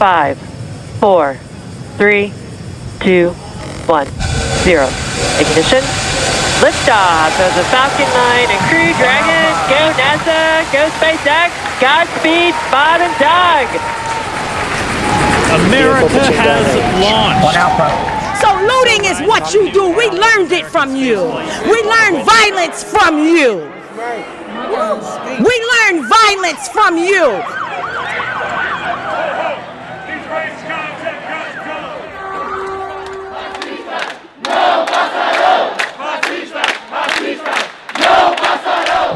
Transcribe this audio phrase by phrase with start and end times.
[0.00, 0.40] five,
[0.96, 1.36] four,
[2.00, 2.32] three,
[3.04, 3.28] two,
[3.84, 4.08] one,
[4.64, 4.88] zero.
[5.36, 5.84] Ignition.
[6.64, 9.52] Liftoff of the Falcon 9 and Crew Dragon.
[9.68, 11.52] Go NASA, go SpaceX,
[11.84, 13.68] Godspeed, Bob and Doug.
[15.68, 16.68] America has
[17.04, 18.40] launched.
[18.40, 19.94] So looting is what you do.
[19.94, 21.20] We learned it from you.
[21.68, 23.68] We learned violence from you.
[25.44, 27.42] We learned violence from you.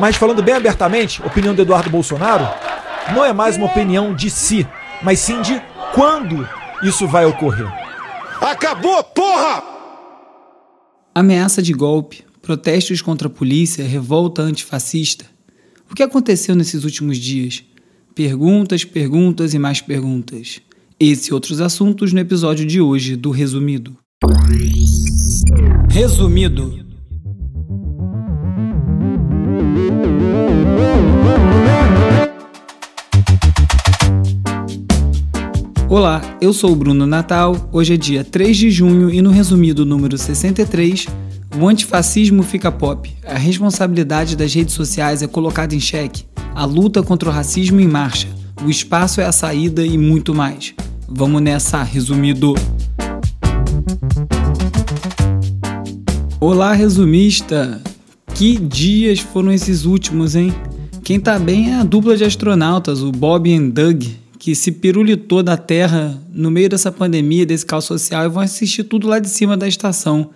[0.01, 2.49] Mas falando bem abertamente, a opinião do Eduardo Bolsonaro
[3.15, 4.67] não é mais uma opinião de si,
[5.03, 5.61] mas sim de
[5.95, 6.49] quando
[6.83, 7.69] isso vai ocorrer.
[8.41, 9.63] Acabou, porra!
[11.15, 15.25] Ameaça de golpe, protestos contra a polícia, revolta antifascista.
[15.91, 17.63] O que aconteceu nesses últimos dias?
[18.15, 20.61] Perguntas, perguntas e mais perguntas.
[20.99, 23.97] Esse e outros assuntos no episódio de hoje do Resumido.
[25.91, 26.94] Resumido.
[35.97, 37.69] Olá, eu sou o Bruno Natal.
[37.71, 41.07] Hoje é dia 3 de junho e no resumido número 63,
[41.57, 43.09] o antifascismo fica pop.
[43.25, 46.25] A responsabilidade das redes sociais é colocada em xeque.
[46.53, 48.27] A luta contra o racismo em marcha.
[48.65, 50.75] O espaço é a saída e muito mais.
[51.09, 52.55] Vamos nessa, resumido.
[56.41, 57.81] Olá, resumista!
[58.35, 60.53] Que dias foram esses últimos, hein?
[61.05, 65.43] Quem tá bem é a dupla de astronautas, o Bob e Doug, que se pirulitou
[65.43, 69.27] da Terra no meio dessa pandemia, desse caos social, e vão assistir tudo lá de
[69.27, 70.33] cima da estação.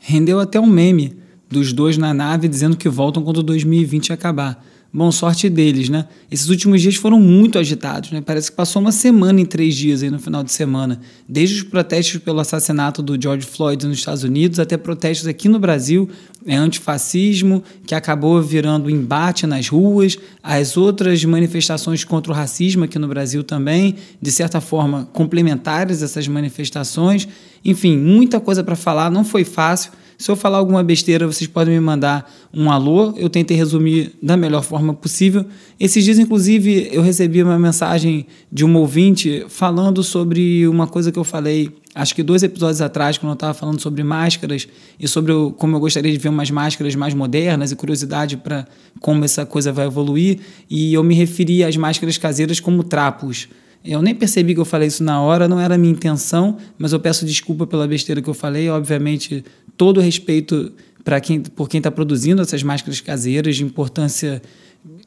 [0.00, 1.16] Rendeu até um meme
[1.48, 4.60] dos dois na nave dizendo que voltam quando 2020 acabar.
[4.96, 6.06] Bom, sorte deles, né?
[6.30, 8.20] Esses últimos dias foram muito agitados, né?
[8.20, 11.00] Parece que passou uma semana em três dias aí no final de semana.
[11.28, 15.58] Desde os protestos pelo assassinato do George Floyd nos Estados Unidos até protestos aqui no
[15.58, 16.08] Brasil,
[16.46, 22.96] é antifascismo, que acabou virando embate nas ruas, as outras manifestações contra o racismo aqui
[22.96, 27.26] no Brasil também, de certa forma complementares essas manifestações.
[27.64, 29.90] Enfim, muita coisa para falar, não foi fácil.
[30.16, 33.12] Se eu falar alguma besteira, vocês podem me mandar um alô.
[33.16, 35.44] Eu tentei resumir da melhor forma possível.
[35.78, 41.18] Esses dias, inclusive, eu recebi uma mensagem de um ouvinte falando sobre uma coisa que
[41.18, 45.32] eu falei, acho que dois episódios atrás, quando eu estava falando sobre máscaras e sobre
[45.32, 48.66] o, como eu gostaria de ver umas máscaras mais modernas e curiosidade para
[49.00, 50.38] como essa coisa vai evoluir.
[50.70, 53.48] E eu me referi às máscaras caseiras como trapos.
[53.84, 56.92] Eu nem percebi que eu falei isso na hora, não era a minha intenção, mas
[56.92, 58.68] eu peço desculpa pela besteira que eu falei.
[58.70, 59.44] Obviamente,
[59.76, 60.72] todo respeito
[61.04, 64.40] para quem, por quem está produzindo essas máscaras caseiras, de importância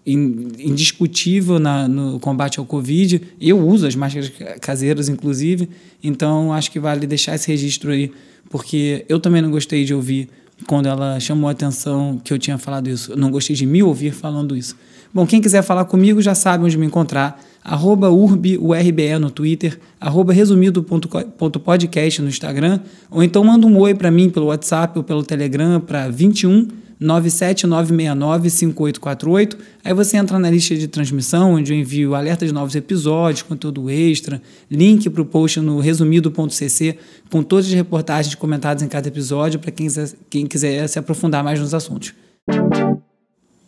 [0.05, 3.21] indiscutível na, no combate ao Covid.
[3.41, 5.69] Eu uso as máscaras caseiras, inclusive,
[6.03, 8.11] então acho que vale deixar esse registro aí,
[8.49, 10.29] porque eu também não gostei de ouvir
[10.65, 13.11] quando ela chamou a atenção que eu tinha falado isso.
[13.11, 14.75] Eu não gostei de me ouvir falando isso.
[15.13, 20.33] Bom, quem quiser falar comigo já sabe onde me encontrar arroba urbiurbe no Twitter, arroba
[20.33, 22.79] resumido.podcast no Instagram,
[23.09, 26.67] ou então manda um oi para mim pelo WhatsApp ou pelo Telegram para 21
[26.99, 29.57] 97969 5848.
[29.83, 33.89] Aí você entra na lista de transmissão, onde eu envio alerta de novos episódios, conteúdo
[33.89, 36.97] extra, link para o post no resumido.cc,
[37.29, 39.87] com todas as reportagens comentadas em cada episódio, para quem,
[40.29, 42.13] quem quiser se aprofundar mais nos assuntos.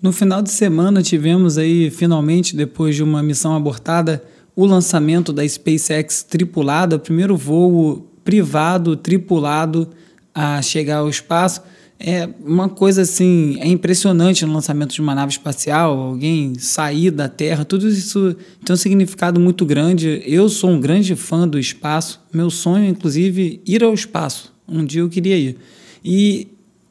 [0.02, 4.24] No final de semana tivemos aí, finalmente, depois de uma missão abortada,
[4.56, 9.90] o lançamento da SpaceX tripulada, o primeiro voo privado tripulado
[10.34, 11.62] a chegar ao espaço.
[12.00, 17.28] É uma coisa assim, é impressionante no lançamento de uma nave espacial, alguém sair da
[17.28, 20.22] Terra, tudo isso tem um significado muito grande.
[20.26, 24.54] Eu sou um grande fã do espaço, meu sonho, inclusive, ir ao espaço.
[24.66, 25.58] Um dia eu queria ir.
[26.06, 26.48] E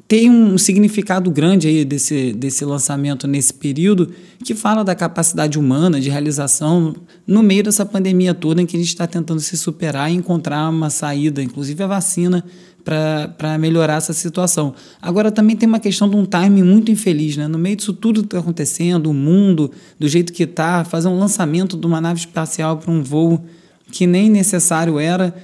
[0.08, 4.10] tem um significado grande aí desse, desse lançamento nesse período
[4.42, 6.96] que fala da capacidade humana de realização
[7.26, 10.70] no meio dessa pandemia toda em que a gente está tentando se superar e encontrar
[10.70, 12.42] uma saída, inclusive a vacina,
[12.82, 14.74] para melhorar essa situação.
[15.02, 17.46] Agora também tem uma questão de um timing muito infeliz, né?
[17.46, 21.18] No meio disso tudo que está acontecendo, o mundo do jeito que está, fazer um
[21.18, 23.44] lançamento de uma nave espacial para um voo
[23.92, 25.34] que nem necessário era,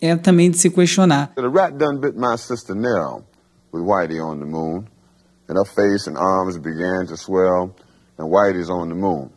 [0.00, 1.32] é também de se questionar.
[2.82, 3.28] Rat.
[3.72, 4.88] With Whitey on the moon,
[5.48, 7.74] and her face and arms began to swell,
[8.18, 9.30] and Whitey's on the moon.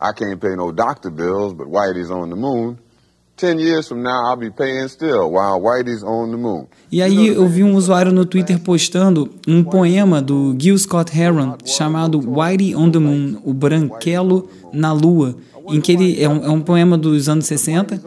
[0.00, 2.78] I can't pay no doctor bills, but Whitey's on the moon.
[3.36, 6.68] Ten years from now, I'll be paying still while Whitey's on the moon.
[6.92, 11.56] E aí eu vi um usuário no Twitter postando um poema do Gil Scott Heron
[11.64, 15.34] chamado Whitey on the Moon, o branquelo na lua,
[15.68, 18.00] em que ele é um, é um poema dos anos 60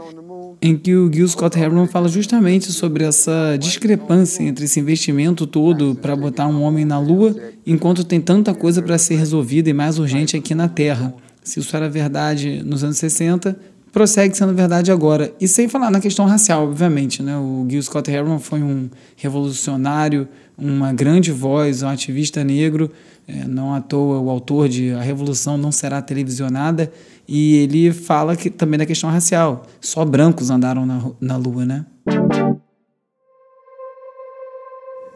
[0.63, 5.93] em que o Gil Scott Heron fala justamente sobre essa discrepância entre esse investimento todo
[5.93, 7.35] para botar um homem na Lua,
[7.67, 11.13] enquanto tem tanta coisa para ser resolvida e mais urgente aqui na Terra.
[11.43, 13.59] Se isso era verdade nos anos 60,
[13.91, 15.33] prossegue sendo verdade agora.
[15.37, 17.21] E sem falar na questão racial, obviamente.
[17.21, 17.35] Né?
[17.35, 22.91] O Gil Scott Heron foi um revolucionário, uma grande voz, um ativista negro,
[23.27, 26.91] é, não à toa o autor de A Revolução Não Será Televisionada,
[27.27, 29.65] e ele fala que, também da questão racial.
[29.79, 31.85] Só brancos andaram na, na Lua, né?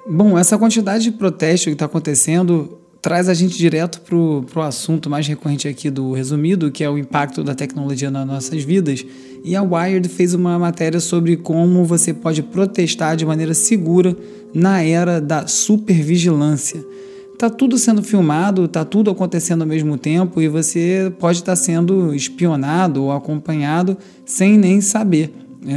[0.09, 5.09] Bom, essa quantidade de protesto que está acontecendo traz a gente direto para o assunto
[5.09, 9.05] mais recorrente aqui do resumido, que é o impacto da tecnologia nas nossas vidas.
[9.43, 14.15] E a Wired fez uma matéria sobre como você pode protestar de maneira segura
[14.57, 16.83] na era da supervigilância
[17.37, 21.55] tá tudo sendo filmado, tá tudo acontecendo ao mesmo tempo e você pode estar tá
[21.55, 23.95] sendo espionado ou acompanhado
[24.25, 25.31] sem nem saber?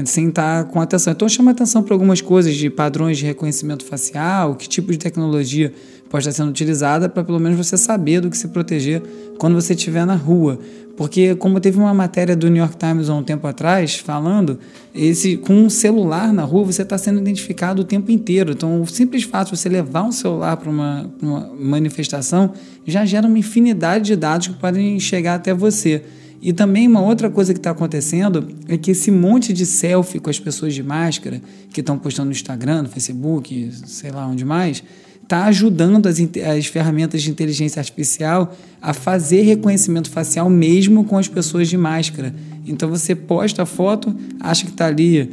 [0.04, 1.12] Sem estar com atenção.
[1.12, 5.72] Então chama atenção para algumas coisas de padrões de reconhecimento facial, que tipo de tecnologia
[6.08, 9.02] pode estar sendo utilizada para pelo menos você saber do que se proteger
[9.38, 10.58] quando você estiver na rua.
[10.96, 14.58] Porque, como teve uma matéria do New York Times há um tempo atrás falando,
[14.94, 18.52] esse com um celular na rua você está sendo identificado o tempo inteiro.
[18.52, 22.52] Então, o simples fato de você levar um celular para uma, uma manifestação
[22.86, 26.02] já gera uma infinidade de dados que podem chegar até você.
[26.42, 30.30] E também uma outra coisa que está acontecendo é que esse monte de selfie com
[30.30, 31.40] as pessoas de máscara
[31.70, 34.82] que estão postando no Instagram, no Facebook, sei lá onde mais,
[35.22, 41.28] está ajudando as, as ferramentas de inteligência artificial a fazer reconhecimento facial mesmo com as
[41.28, 42.34] pessoas de máscara.
[42.66, 45.30] Então você posta a foto, acha que está ali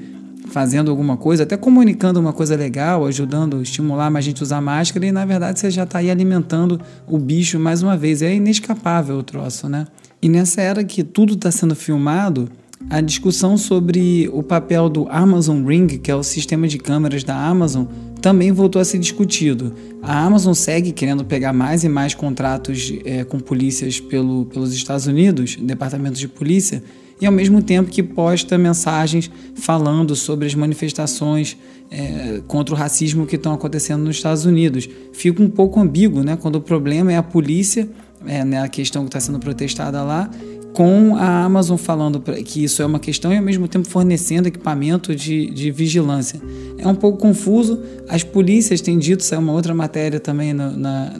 [0.49, 5.05] fazendo alguma coisa, até comunicando uma coisa legal, ajudando, estimular mais gente a usar máscara,
[5.05, 8.21] e na verdade você já está aí alimentando o bicho mais uma vez.
[8.21, 9.87] É inescapável o troço, né?
[10.21, 12.49] E nessa era que tudo está sendo filmado,
[12.89, 17.35] a discussão sobre o papel do Amazon Ring, que é o sistema de câmeras da
[17.35, 17.85] Amazon,
[18.21, 19.73] também voltou a ser discutido.
[20.01, 25.07] A Amazon segue querendo pegar mais e mais contratos é, com polícias pelo, pelos Estados
[25.07, 26.83] Unidos, departamentos de polícia,
[27.19, 31.57] e ao mesmo tempo que posta mensagens falando sobre as manifestações
[31.89, 34.87] é, contra o racismo que estão acontecendo nos Estados Unidos.
[35.13, 36.37] Fica um pouco ambíguo, né?
[36.37, 37.89] Quando o problema é a polícia,
[38.25, 40.29] é, né, a questão que está sendo protestada lá,
[40.73, 45.15] com a Amazon falando que isso é uma questão e ao mesmo tempo fornecendo equipamento
[45.15, 46.39] de, de vigilância.
[46.77, 47.81] É um pouco confuso.
[48.07, 51.13] As polícias têm dito, é uma outra matéria também na, na,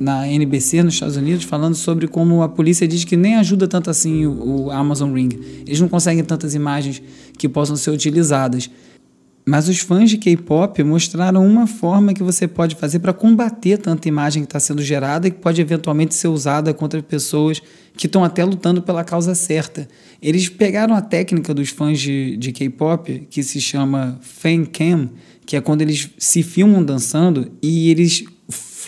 [0.00, 3.90] na NBC nos Estados Unidos, falando sobre como a polícia diz que nem ajuda tanto
[3.90, 5.38] assim o, o Amazon Ring.
[5.66, 7.02] Eles não conseguem tantas imagens
[7.36, 8.70] que possam ser utilizadas.
[9.48, 14.06] Mas os fãs de K-pop mostraram uma forma que você pode fazer para combater tanta
[14.06, 17.62] imagem que está sendo gerada e que pode eventualmente ser usada contra pessoas
[17.96, 19.88] que estão até lutando pela causa certa.
[20.20, 25.08] Eles pegaram a técnica dos fãs de, de K-pop, que se chama fan cam,
[25.46, 28.24] que é quando eles se filmam dançando e eles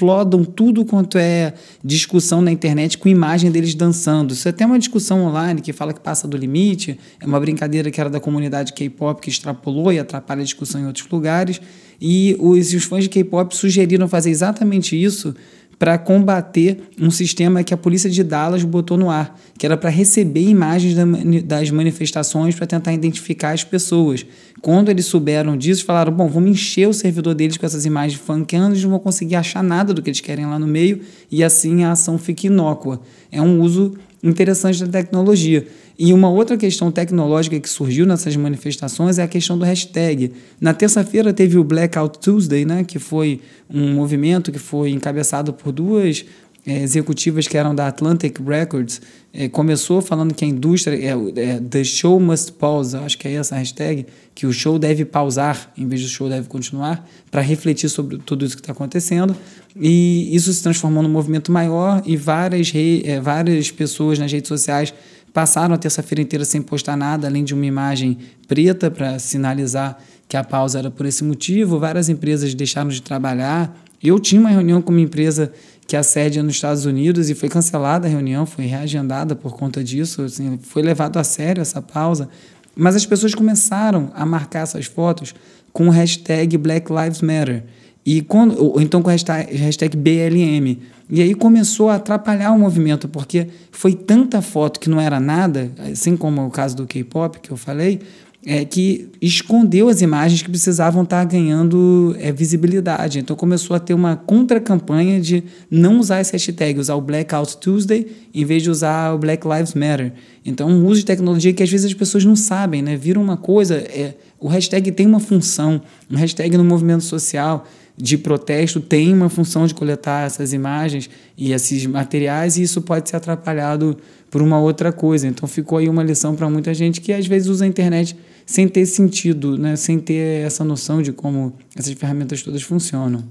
[0.00, 1.52] flodam tudo quanto é
[1.84, 4.32] discussão na internet com imagem deles dançando.
[4.32, 7.90] Isso é até uma discussão online que fala que passa do limite, é uma brincadeira
[7.90, 11.60] que era da comunidade K-pop que extrapolou e atrapalha a discussão em outros lugares.
[12.00, 15.34] E os, os fãs de K-pop sugeriram fazer exatamente isso
[15.80, 19.88] para combater um sistema que a polícia de Dallas botou no ar, que era para
[19.88, 20.94] receber imagens
[21.42, 24.26] das manifestações para tentar identificar as pessoas.
[24.60, 28.74] Quando eles souberam disso, falaram: bom, vamos encher o servidor deles com essas imagens funkeando,
[28.74, 31.82] eles não vão conseguir achar nada do que eles querem lá no meio e assim
[31.82, 33.00] a ação fica inócua.
[33.32, 35.66] É um uso interessante da tecnologia.
[36.02, 40.32] E uma outra questão tecnológica que surgiu nessas manifestações é a questão do hashtag.
[40.58, 45.72] Na terça-feira teve o Blackout Tuesday, né, que foi um movimento que foi encabeçado por
[45.72, 46.24] duas
[46.66, 49.00] é, executivas que eram da Atlantic Records,
[49.32, 53.34] é, começou falando que a indústria, é, é, the show must pause, acho que é
[53.34, 57.40] essa a hashtag, que o show deve pausar em vez do show deve continuar, para
[57.40, 59.36] refletir sobre tudo isso que está acontecendo.
[59.76, 64.48] E isso se transformou num movimento maior e várias, re, é, várias pessoas nas redes
[64.48, 64.92] sociais
[65.32, 68.18] passaram a terça-feira inteira sem postar nada, além de uma imagem
[68.48, 71.78] preta para sinalizar que a pausa era por esse motivo.
[71.78, 73.76] Várias empresas deixaram de trabalhar.
[74.02, 75.52] Eu tinha uma reunião com uma empresa
[75.86, 79.54] que a sede é nos Estados Unidos e foi cancelada a reunião, foi reagendada por
[79.54, 82.28] conta disso, assim, foi levado a sério essa pausa.
[82.76, 85.34] Mas as pessoas começaram a marcar essas fotos
[85.72, 87.64] com o hashtag Black Lives Matter.
[88.06, 90.78] E quando, ou então com o hashtag, hashtag BLM.
[91.10, 95.70] E aí começou a atrapalhar o movimento, porque foi tanta foto que não era nada,
[95.90, 98.00] assim como o caso do K-pop que eu falei,
[98.46, 103.18] é, que escondeu as imagens que precisavam estar ganhando é, visibilidade.
[103.18, 108.06] Então começou a ter uma contra-campanha de não usar esse hashtag, usar o Blackout Tuesday
[108.32, 110.12] em vez de usar o Black Lives Matter.
[110.44, 112.96] Então um uso de tecnologia que às vezes as pessoas não sabem, né?
[112.96, 117.66] Viram uma coisa, é, o hashtag tem uma função, um hashtag no movimento social
[118.00, 123.08] de protesto tem uma função de coletar essas imagens e esses materiais e isso pode
[123.08, 123.96] ser atrapalhado
[124.30, 125.26] por uma outra coisa.
[125.26, 128.16] Então ficou aí uma lição para muita gente que às vezes usa a internet
[128.46, 129.76] sem ter sentido, né?
[129.76, 133.22] sem ter essa noção de como essas ferramentas todas funcionam.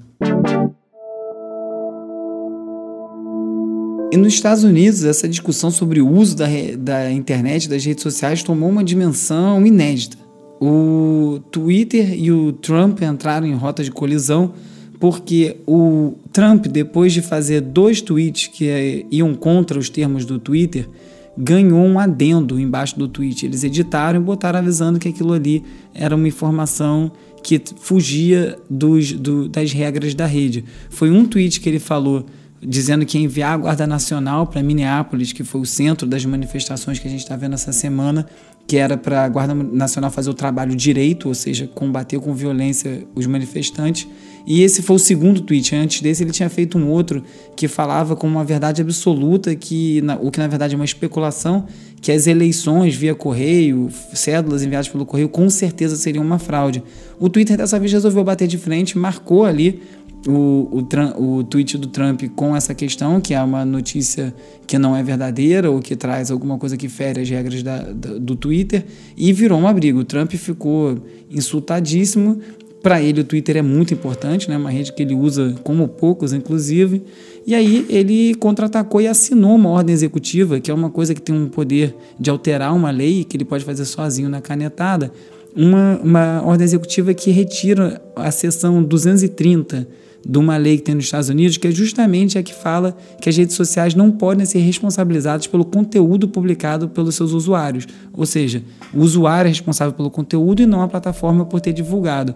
[4.12, 6.48] E nos Estados Unidos, essa discussão sobre o uso da,
[6.78, 10.29] da internet, das redes sociais, tomou uma dimensão inédita.
[10.60, 14.54] O Twitter e o Trump entraram em rota de colisão
[15.00, 20.38] porque o Trump, depois de fazer dois tweets que é, iam contra os termos do
[20.38, 20.90] Twitter,
[21.38, 23.46] ganhou um adendo embaixo do tweet.
[23.46, 25.64] Eles editaram e botaram avisando que aquilo ali
[25.94, 27.10] era uma informação
[27.42, 30.66] que fugia dos, do, das regras da rede.
[30.90, 32.26] Foi um tweet que ele falou
[32.62, 37.00] dizendo que ia enviar a Guarda Nacional para Minneapolis, que foi o centro das manifestações
[37.00, 38.26] que a gente está vendo essa semana,
[38.68, 43.04] que era para a Guarda Nacional fazer o trabalho direito, ou seja, combater com violência
[43.16, 44.08] os manifestantes.
[44.46, 45.76] E esse foi o segundo tweet.
[45.76, 47.24] Antes desse, ele tinha feito um outro
[47.56, 51.66] que falava com uma verdade absoluta, que o que na verdade é uma especulação,
[52.02, 56.84] que as eleições via correio, cédulas enviadas pelo correio, com certeza seriam uma fraude.
[57.20, 59.82] O Twitter dessa vez resolveu bater de frente, marcou ali
[60.28, 60.84] o,
[61.18, 64.34] o, o tweet do Trump com essa questão, que é uma notícia
[64.68, 68.18] que não é verdadeira ou que traz alguma coisa que fere as regras da, da,
[68.18, 68.86] do Twitter,
[69.16, 69.98] e virou uma briga.
[69.98, 70.98] O Trump ficou
[71.30, 72.40] insultadíssimo.
[72.82, 74.56] Para ele, o Twitter é muito importante, né?
[74.56, 77.04] uma rede que ele usa como poucos, inclusive.
[77.46, 81.36] E aí ele contra-atacou e assinou uma ordem executiva, que é uma coisa que tem
[81.36, 85.12] um poder de alterar uma lei, que ele pode fazer sozinho na canetada.
[85.54, 89.88] Uma, uma ordem executiva que retira a seção 230
[90.26, 93.30] de uma lei que tem nos Estados Unidos, que é justamente a que fala que
[93.30, 97.88] as redes sociais não podem ser responsabilizadas pelo conteúdo publicado pelos seus usuários.
[98.14, 102.36] Ou seja, o usuário é responsável pelo conteúdo e não a plataforma por ter divulgado.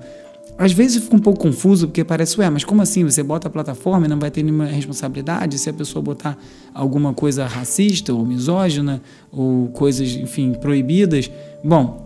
[0.58, 3.04] Às vezes fica um pouco confuso, porque parece, ué, mas como assim?
[3.04, 6.38] Você bota a plataforma e não vai ter nenhuma responsabilidade se a pessoa botar
[6.74, 11.32] alguma coisa racista ou misógina ou coisas, enfim, proibidas?
[11.64, 12.03] Bom,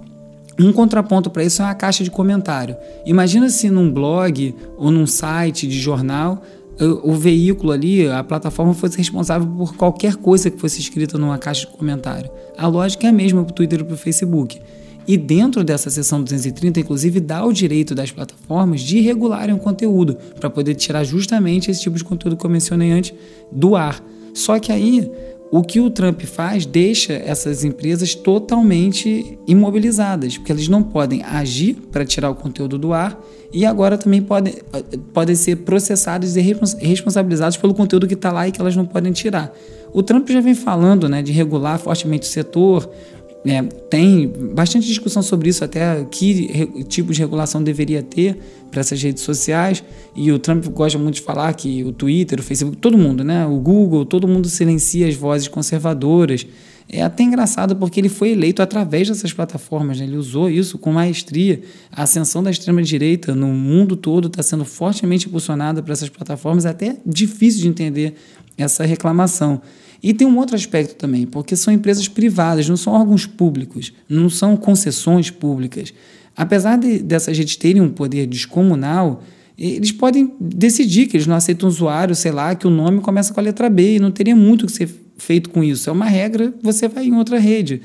[0.60, 2.76] um contraponto para isso é uma caixa de comentário.
[3.06, 6.42] Imagina se num blog ou num site de jornal
[7.04, 11.62] o veículo ali, a plataforma fosse responsável por qualquer coisa que fosse escrita numa caixa
[11.62, 12.30] de comentário.
[12.56, 14.62] A lógica é a mesma para o Twitter e para o Facebook.
[15.08, 20.18] E dentro dessa seção 230, inclusive, dá o direito das plataformas de regularem o conteúdo,
[20.40, 23.14] para poder tirar justamente esse tipo de conteúdo que eu mencionei antes
[23.52, 24.04] do ar.
[24.34, 25.10] Só que aí
[25.50, 31.76] o que o Trump faz deixa essas empresas totalmente imobilizadas, porque eles não podem agir
[31.92, 33.22] para tirar o conteúdo do ar
[33.54, 34.56] e agora também podem,
[35.14, 39.14] podem ser processadas e responsabilizadas pelo conteúdo que está lá e que elas não podem
[39.14, 39.54] tirar.
[39.94, 42.90] O Trump já vem falando né, de regular fortemente o setor,
[43.46, 48.38] é, tem bastante discussão sobre isso, até que tipo de regulação deveria ter
[48.70, 49.84] para essas redes sociais.
[50.16, 53.46] E o Trump gosta muito de falar que o Twitter, o Facebook, todo mundo, né?
[53.46, 56.46] O Google, todo mundo silencia as vozes conservadoras.
[56.90, 60.06] É até engraçado porque ele foi eleito através dessas plataformas, né?
[60.06, 61.62] ele usou isso com maestria.
[61.92, 66.70] A ascensão da extrema-direita no mundo todo está sendo fortemente impulsionada por essas plataformas, é
[66.70, 68.14] até difícil de entender
[68.58, 69.62] essa reclamação.
[70.02, 74.30] E tem um outro aspecto também, porque são empresas privadas, não são órgãos públicos, não
[74.30, 75.94] são concessões públicas.
[76.36, 79.24] Apesar de, dessas redes terem um poder descomunal,
[79.58, 83.40] eles podem decidir que eles não aceitam usuário, sei lá, que o nome começa com
[83.40, 85.90] a letra B e não teria muito o que ser feito com isso.
[85.90, 87.82] É uma regra, você vai em outra rede.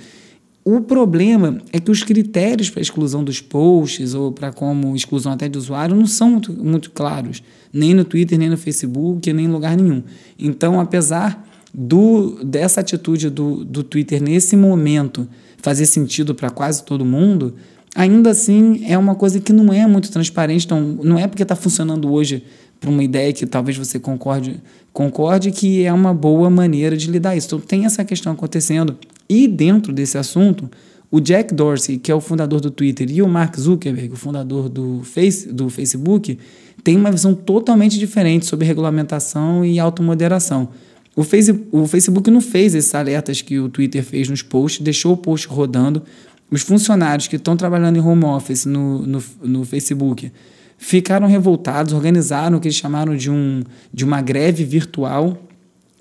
[0.65, 5.49] O problema é que os critérios para exclusão dos posts ou para como exclusão até
[5.49, 7.43] de usuário não são muito, muito claros,
[7.73, 10.05] nem no Twitter, nem no Facebook, nem em lugar nenhum.
[10.39, 15.27] Então, apesar do, dessa atitude do, do Twitter nesse momento
[15.63, 17.55] fazer sentido para quase todo mundo,
[17.95, 20.67] ainda assim é uma coisa que não é muito transparente.
[20.67, 22.45] Então, não é porque está funcionando hoje
[22.81, 24.61] para uma ideia que talvez você concorde,
[24.93, 27.47] concorde que é uma boa maneira de lidar isso.
[27.47, 28.99] Então, tem essa questão acontecendo.
[29.29, 30.69] E dentro desse assunto,
[31.11, 34.69] o Jack Dorsey, que é o fundador do Twitter, e o Mark Zuckerberg, o fundador
[34.69, 36.39] do, face, do Facebook,
[36.83, 40.71] têm uma visão totalmente diferente sobre regulamentação e automoderação.
[41.15, 45.13] O, face, o Facebook não fez esses alertas que o Twitter fez nos posts, deixou
[45.13, 46.03] o post rodando.
[46.51, 50.33] Os funcionários que estão trabalhando em home office no, no, no Facebook
[50.79, 55.39] ficaram revoltados, organizaram o que eles chamaram de, um, de uma greve virtual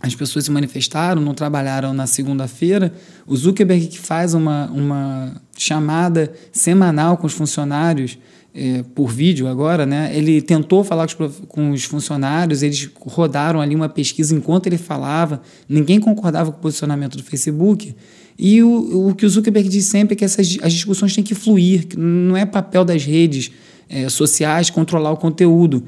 [0.02, 2.92] as pessoas se manifestaram, não trabalharam na segunda-feira.
[3.28, 8.18] O Zuckerberg que faz uma, uma chamada semanal com os funcionários
[8.54, 10.12] é, por vídeo agora, né?
[10.14, 14.78] Ele tentou falar com os, com os, funcionários, eles rodaram ali uma pesquisa enquanto ele
[14.78, 17.96] falava, ninguém concordava com o posicionamento do Facebook.
[18.38, 21.36] E o, o que o Zuckerberg diz sempre é que essas, as discussões têm que
[21.36, 23.52] fluir, que não é papel das redes
[23.88, 25.84] é, sociais controlar o conteúdo.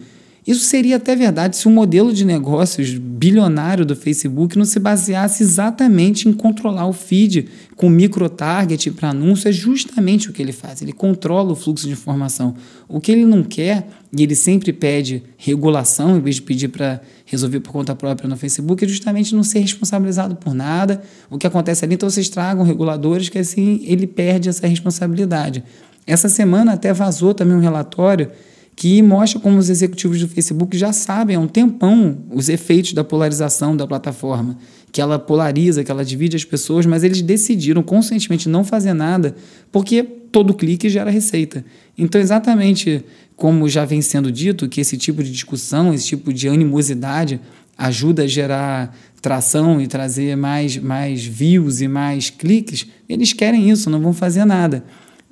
[0.46, 5.42] Isso seria até verdade se o modelo de negócios bilionário do Facebook não se baseasse
[5.42, 7.48] exatamente em controlar o feed
[7.78, 9.48] com micro-target para anúncio.
[9.48, 10.82] É justamente o que ele faz.
[10.82, 12.56] Ele controla o fluxo de informação.
[12.90, 17.02] O que ele não quer, e ele sempre pede regulação, em vez de pedir para
[17.26, 21.02] resolver por conta própria no Facebook, é justamente não ser responsabilizado por nada.
[21.30, 25.64] O que acontece ali, então vocês tragam reguladores que assim ele perde essa responsabilidade.
[26.06, 28.30] Essa semana até vazou também um relatório
[28.76, 33.04] que mostra como os executivos do Facebook já sabem há um tempão os efeitos da
[33.04, 34.58] polarização da plataforma,
[34.92, 39.36] que ela polariza, que ela divide as pessoas, mas eles decidiram conscientemente não fazer nada
[39.72, 41.64] porque todo clique gera receita.
[41.98, 43.04] Então, exatamente
[43.36, 47.40] como já vem sendo dito, que esse tipo de discussão, esse tipo de animosidade
[47.78, 53.90] ajuda a gerar tração e trazer mais, mais views e mais cliques, eles querem isso,
[53.90, 54.84] não vão fazer nada.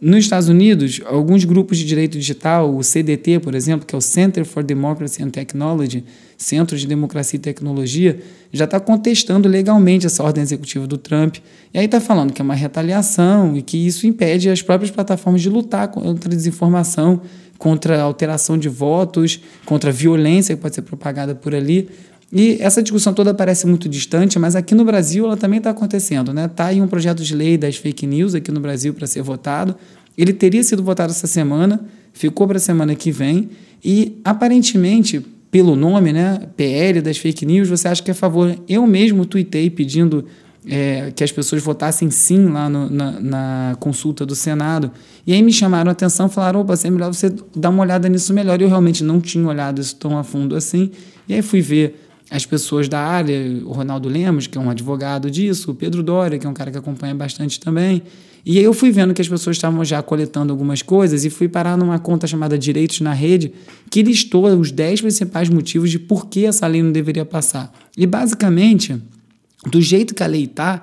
[0.02, 4.02] Nos Estados Unidos, alguns grupos de direito digital, o CDT, por exemplo, que é o
[4.02, 6.04] Center for Democracy and Technology,
[6.36, 8.20] Centro de Democracia e Tecnologia,
[8.52, 11.36] já está contestando legalmente essa ordem executiva do Trump.
[11.72, 15.40] E aí está falando que é uma retaliação e que isso impede as próprias plataformas
[15.40, 17.22] de lutar contra a desinformação,
[17.60, 21.88] contra a alteração de votos, contra a violência que pode ser propagada por ali.
[22.32, 26.30] E essa discussão toda parece muito distante, mas aqui no Brasil ela também está acontecendo.
[26.30, 26.48] Está né?
[26.48, 29.76] Tá aí um projeto de lei das fake news aqui no Brasil para ser votado.
[30.18, 31.82] Ele teria sido votado essa semana,
[32.14, 33.50] ficou para a semana que vem,
[33.84, 38.56] e aparentemente, pelo nome, né, PL das fake news, você acha que é a favor.
[38.68, 40.26] Eu mesmo tuitei pedindo
[40.66, 44.92] é, que as pessoas votassem sim lá no, na, na, consulta do Senado.
[45.26, 48.34] E aí me chamaram a atenção falaram: opa, é melhor você dar uma olhada nisso
[48.34, 48.62] melhor.
[48.62, 50.92] Eu realmente não tinha olhado isso tão a fundo assim.
[51.28, 55.30] E aí fui ver as pessoas da área, o Ronaldo Lemos, que é um advogado
[55.30, 58.02] disso, o Pedro Doria, que é um cara que acompanha bastante também.
[58.46, 61.50] E aí eu fui vendo que as pessoas estavam já coletando algumas coisas e fui
[61.50, 63.52] parar numa conta chamada Direitos na Rede,
[63.90, 67.70] que listou os 10 principais motivos de por que essa lei não deveria passar.
[67.98, 68.96] E basicamente,
[69.70, 70.82] do jeito que a lei está,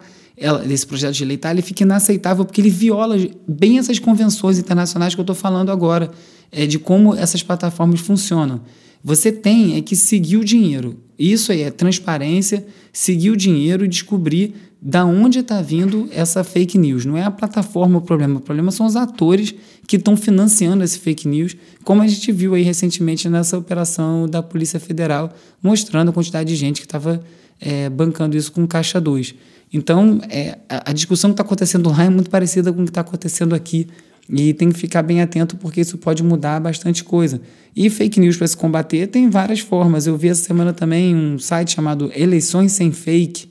[0.70, 3.16] esse projeto de lei está, ele fica inaceitável porque ele viola
[3.48, 6.11] bem essas convenções internacionais que eu estou falando agora,
[6.52, 8.61] é, de como essas plataformas funcionam.
[9.02, 10.96] Você tem é que seguir o dinheiro.
[11.18, 16.78] Isso aí é transparência, seguir o dinheiro e descobrir da onde está vindo essa fake
[16.78, 17.04] news.
[17.04, 19.52] Não é a plataforma o problema, o problema são os atores
[19.87, 24.42] que estão financiando esse fake news, como a gente viu aí recentemente nessa operação da
[24.42, 27.20] Polícia Federal, mostrando a quantidade de gente que estava
[27.61, 29.34] é, bancando isso com caixa 2.
[29.72, 32.90] Então, é, a, a discussão que está acontecendo lá é muito parecida com o que
[32.90, 33.88] está acontecendo aqui
[34.28, 37.40] e tem que ficar bem atento porque isso pode mudar bastante coisa.
[37.74, 40.06] E fake news para se combater tem várias formas.
[40.06, 43.48] Eu vi essa semana também um site chamado Eleições Sem Fake,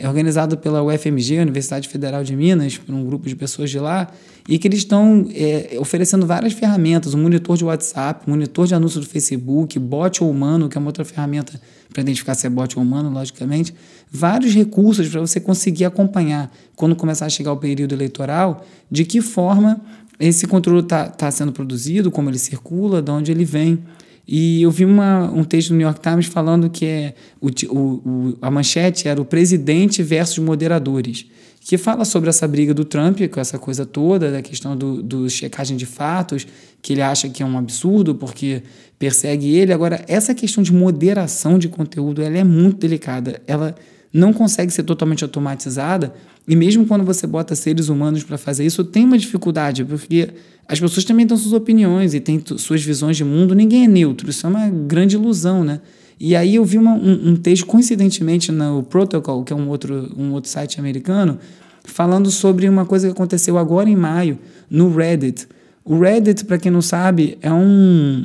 [0.00, 4.08] é organizado pela UFMG, Universidade Federal de Minas, por um grupo de pessoas de lá,
[4.48, 9.00] e que eles estão é, oferecendo várias ferramentas, um monitor de WhatsApp, monitor de anúncio
[9.00, 11.60] do Facebook, bot ou humano, que é uma outra ferramenta
[11.92, 13.74] para identificar se é bot ou humano, logicamente,
[14.08, 19.20] vários recursos para você conseguir acompanhar, quando começar a chegar o período eleitoral, de que
[19.20, 19.80] forma
[20.18, 23.78] esse conteúdo está tá sendo produzido, como ele circula, de onde ele vem.
[24.26, 28.38] E eu vi uma, um texto no New York Times falando que é o, o,
[28.42, 31.24] a manchete era o presidente versus moderadores,
[31.60, 35.30] que fala sobre essa briga do Trump, com essa coisa toda, da questão do, do
[35.30, 36.46] checagem de fatos,
[36.82, 38.62] que ele acha que é um absurdo porque
[38.98, 39.72] persegue ele.
[39.72, 43.40] Agora, essa questão de moderação de conteúdo ela é muito delicada.
[43.46, 43.74] Ela
[44.12, 46.12] não consegue ser totalmente automatizada,
[46.48, 50.30] e mesmo quando você bota seres humanos para fazer isso, tem uma dificuldade, porque
[50.66, 54.30] as pessoas também têm suas opiniões e têm suas visões de mundo, ninguém é neutro,
[54.30, 55.82] isso é uma grande ilusão, né?
[56.18, 60.10] E aí eu vi uma, um, um, texto, coincidentemente, no Protocol, que é um outro,
[60.16, 61.38] um outro site americano,
[61.84, 64.38] falando sobre uma coisa que aconteceu agora em maio,
[64.70, 65.46] no Reddit.
[65.84, 68.24] O Reddit, para quem não sabe, é um,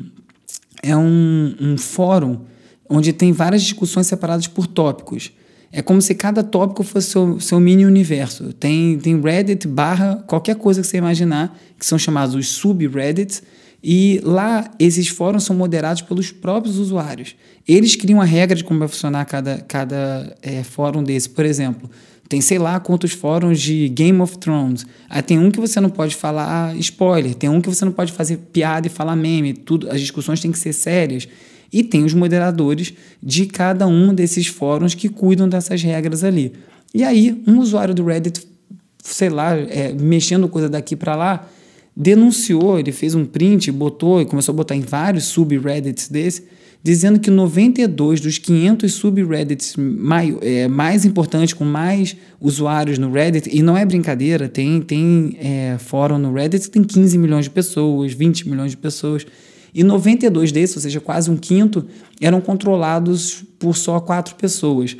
[0.81, 2.39] é um, um fórum
[2.89, 5.31] onde tem várias discussões separadas por tópicos.
[5.75, 8.53] É como se cada tópico fosse seu, seu mini universo.
[8.53, 13.41] Tem, tem Reddit barra qualquer coisa que você imaginar, que são chamados os subreddits,
[13.83, 17.35] e lá esses fóruns são moderados pelos próprios usuários.
[17.67, 21.27] Eles criam a regra de como vai funcionar cada, cada é, fórum desse.
[21.27, 21.89] Por exemplo,
[22.29, 24.85] tem sei lá quantos fóruns de Game of Thrones.
[25.09, 28.11] Aí tem um que você não pode falar spoiler, tem um que você não pode
[28.11, 31.27] fazer piada e falar meme, tudo, as discussões têm que ser sérias.
[31.73, 36.53] E tem os moderadores de cada um desses fóruns que cuidam dessas regras ali.
[36.93, 38.47] E aí, um usuário do Reddit,
[39.03, 41.49] sei lá, é, mexendo coisa daqui para lá,
[41.95, 46.43] denunciou, ele fez um print, botou e começou a botar em vários subreddits desse,
[46.83, 53.49] dizendo que 92 dos 500 subreddits mais, é, mais importantes, com mais usuários no Reddit,
[53.51, 57.51] e não é brincadeira, tem, tem é, fórum no Reddit que tem 15 milhões de
[57.51, 59.25] pessoas, 20 milhões de pessoas,
[59.73, 61.85] e 92 desses, ou seja, quase um quinto,
[62.21, 64.95] eram controlados por só quatro pessoas.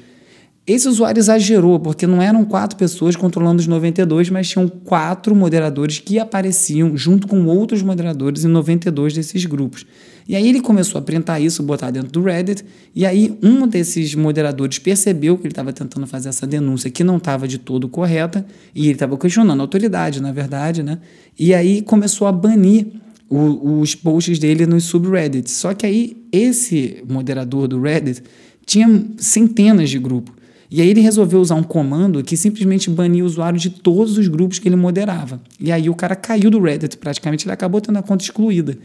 [0.65, 5.99] Esse usuário exagerou, porque não eram quatro pessoas controlando os 92, mas tinham quatro moderadores
[5.99, 9.85] que apareciam junto com outros moderadores em 92 desses grupos.
[10.25, 12.63] E aí ele começou a printar isso, botar dentro do Reddit,
[12.95, 17.17] e aí um desses moderadores percebeu que ele estava tentando fazer essa denúncia que não
[17.17, 20.99] estava de todo correta, e ele estava questionando a autoridade, na verdade, né?
[21.37, 22.87] E aí começou a banir
[23.35, 25.53] o, os posts dele nos subreddits.
[25.53, 28.21] Só que aí esse moderador do Reddit
[28.63, 30.35] tinha centenas de grupos.
[30.69, 34.27] E aí ele resolveu usar um comando que simplesmente bania o usuário de todos os
[34.27, 35.41] grupos que ele moderava.
[35.59, 38.77] E aí o cara caiu do Reddit, praticamente ele acabou tendo a conta excluída.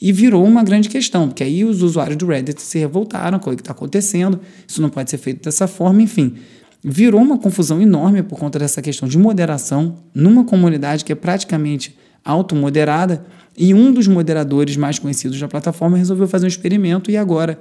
[0.00, 3.54] E virou uma grande questão, porque aí os usuários do Reddit se revoltaram com o
[3.54, 6.36] que está acontecendo, isso não pode ser feito dessa forma, enfim.
[6.82, 11.94] Virou uma confusão enorme por conta dessa questão de moderação numa comunidade que é praticamente
[12.24, 13.24] automoderada,
[13.56, 17.60] e um dos moderadores mais conhecidos da plataforma resolveu fazer um experimento e agora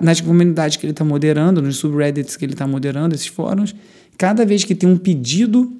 [0.00, 3.74] nas comunidades que ele está moderando, nos subreddits que ele está moderando, esses fóruns,
[4.18, 5.72] cada vez que tem um pedido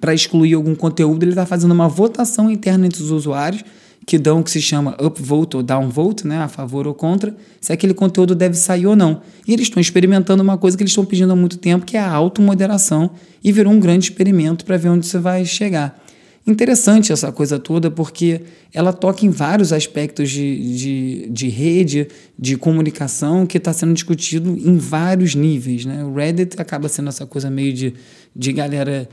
[0.00, 3.64] para excluir algum conteúdo, ele está fazendo uma votação interna entre os usuários,
[4.06, 7.72] que dão o que se chama upvote ou downvote, né, a favor ou contra, se
[7.72, 9.22] aquele conteúdo deve sair ou não.
[9.48, 12.00] E eles estão experimentando uma coisa que eles estão pedindo há muito tempo, que é
[12.00, 13.10] a automoderação,
[13.42, 16.03] e virou um grande experimento para ver onde você vai chegar.
[16.46, 22.56] Interessante essa coisa toda, porque ela toca em vários aspectos de, de, de rede, de
[22.56, 25.86] comunicação, que está sendo discutido em vários níveis.
[25.86, 26.04] Né?
[26.04, 27.94] O Reddit acaba sendo essa coisa meio de,
[28.36, 29.08] de galera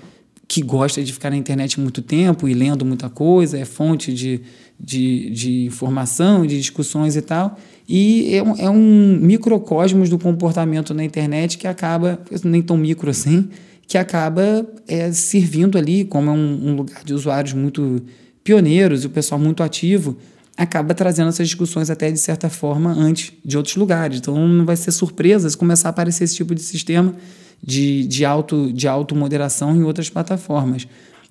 [0.45, 4.41] que gosta de ficar na internet muito tempo e lendo muita coisa, é fonte de,
[4.77, 7.57] de, de informação, de discussões e tal.
[7.87, 13.09] E é um, é um microcosmos do comportamento na internet que acaba, nem tão micro
[13.09, 13.47] assim,
[13.91, 18.01] que acaba é, servindo ali, como é um, um, lugar de usuários muito
[18.41, 20.15] pioneiros e o pessoal muito ativo,
[20.55, 24.19] acaba trazendo essas discussões até de certa forma antes de outros lugares.
[24.19, 27.13] Então não vai ser surpresa se começar a aparecer esse tipo de sistema
[27.61, 30.87] de, de, auto, de automoderação em outras plataformas.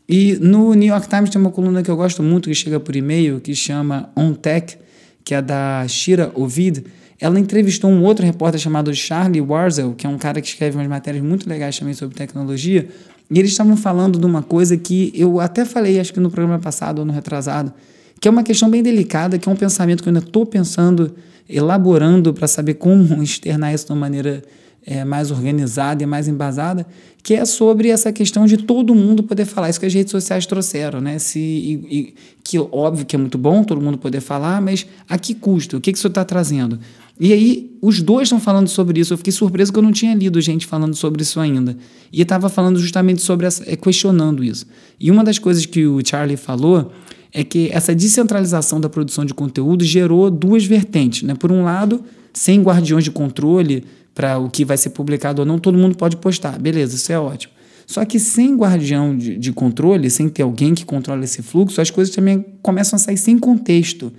[0.07, 2.95] E no New York Times tem uma coluna que eu gosto muito, que chega por
[2.95, 4.77] e-mail, que chama On Tech,
[5.25, 6.85] que é da Shira Ovid,
[7.21, 10.89] ela entrevistou um outro repórter chamado Charlie Warzel, que é um cara que escreve umas
[10.89, 12.89] matérias muito legais também sobre tecnologia,
[13.31, 16.59] e eles estavam falando de uma coisa que eu até falei, acho que no programa
[16.59, 17.73] passado ou no retrasado,
[18.19, 21.15] que é uma questão bem delicada, que é um pensamento que eu ainda estou pensando,
[21.49, 24.43] elaborando para saber como externar isso de uma maneira
[24.87, 26.87] é, mais organizada e mais embasada,
[27.23, 30.47] que é sobre essa questão de todo mundo poder falar isso que as redes sociais
[30.47, 31.19] trouxeram, né?
[31.19, 35.19] Se, e, e, que óbvio que é muito bom todo mundo poder falar, mas a
[35.19, 35.77] que custo?
[35.77, 36.79] O que, que isso está trazendo?
[37.21, 39.13] E aí, os dois estão falando sobre isso.
[39.13, 41.77] Eu fiquei surpreso que eu não tinha lido gente falando sobre isso ainda.
[42.11, 44.67] E estava falando justamente sobre essa, é, questionando isso.
[44.99, 46.91] E uma das coisas que o Charlie falou
[47.31, 51.23] é que essa descentralização da produção de conteúdo gerou duas vertentes.
[51.23, 51.35] Né?
[51.35, 52.03] Por um lado,
[52.33, 56.17] sem guardiões de controle para o que vai ser publicado ou não, todo mundo pode
[56.17, 56.59] postar.
[56.59, 57.53] Beleza, isso é ótimo.
[57.87, 61.91] Só que sem guardião de, de controle, sem ter alguém que controle esse fluxo, as
[61.91, 64.11] coisas também começam a sair sem contexto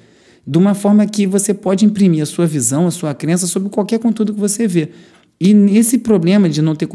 [0.46, 4.00] de uma forma que você pode imprimir a sua visão, a sua crença sobre qualquer
[4.00, 4.90] conteúdo que você vê.
[5.44, 6.88] E nesse problema de não ter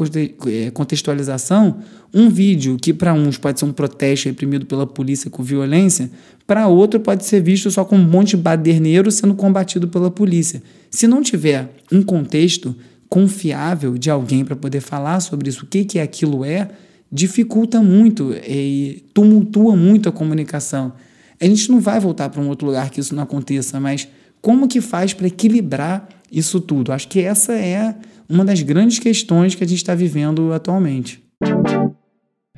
[0.47, 1.79] é, contextualização,
[2.13, 6.09] um vídeo que para uns pode ser um protesto reprimido pela polícia com violência,
[6.45, 10.63] para outro pode ser visto só como um monte de baderneiro sendo combatido pela polícia.
[10.89, 12.73] Se não tiver um contexto
[13.09, 16.69] confiável de alguém para poder falar sobre isso, o que, que aquilo é,
[17.11, 20.93] dificulta muito e tumultua muito a comunicação.
[21.39, 24.07] A gente não vai voltar para um outro lugar que isso não aconteça, mas
[24.41, 26.91] como que faz para equilibrar isso tudo?
[26.91, 27.95] Acho que essa é
[28.27, 31.23] uma das grandes questões que a gente está vivendo atualmente.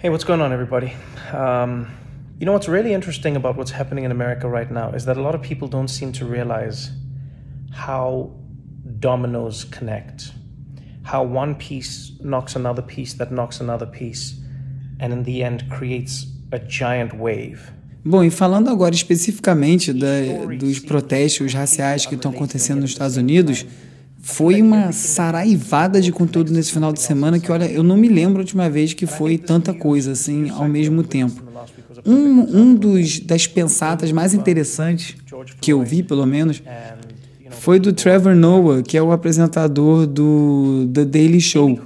[0.01, 0.93] Hey, what's going on, everybody?
[1.33, 1.87] Um,
[2.39, 5.21] you know what's really interesting about what's happening in America right now is that a
[5.21, 6.89] lot of people don't seem to realize
[7.73, 8.31] how
[8.99, 10.31] dominoes connect,
[11.03, 14.39] how one piece knocks another piece that knocks another piece,
[15.01, 17.73] and in the end creates a giant wave.
[18.03, 20.07] Bom, e falando agora especificamente da,
[20.57, 23.65] dos protestos raciais que estão acontecendo nos Estados Unidos,
[24.21, 28.37] foi uma saraivada de conteúdo nesse final de semana que, olha, eu não me lembro
[28.37, 31.43] a última vez que foi tanta coisa assim ao mesmo tempo.
[32.05, 35.15] Um, um dos, das pensatas mais interessantes
[35.59, 36.61] que eu vi, pelo menos,
[37.49, 41.79] foi do Trevor Noah, que é o apresentador do The Daily Show.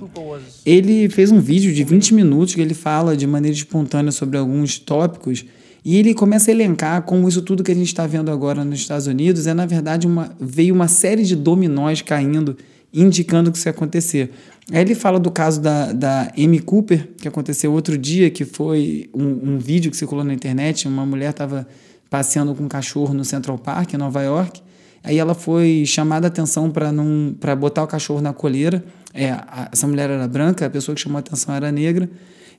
[0.66, 4.78] Ele fez um vídeo de 20 minutos que ele fala de maneira espontânea sobre alguns
[4.78, 5.46] tópicos
[5.86, 8.80] e ele começa a elencar como isso tudo que a gente está vendo agora nos
[8.80, 12.56] Estados Unidos é, na verdade, uma, veio uma série de dominós caindo,
[12.94, 14.32] indicando que isso ia acontecer.
[14.72, 19.10] Aí ele fala do caso da, da Amy Cooper, que aconteceu outro dia, que foi
[19.14, 20.88] um, um vídeo que circulou na internet.
[20.88, 21.68] Uma mulher estava
[22.10, 24.62] passeando com um cachorro no Central Park, em Nova York.
[25.04, 28.82] Aí ela foi chamada a atenção para botar o cachorro na coleira.
[29.14, 32.10] É, a, essa mulher era branca, a pessoa que chamou a atenção era negra.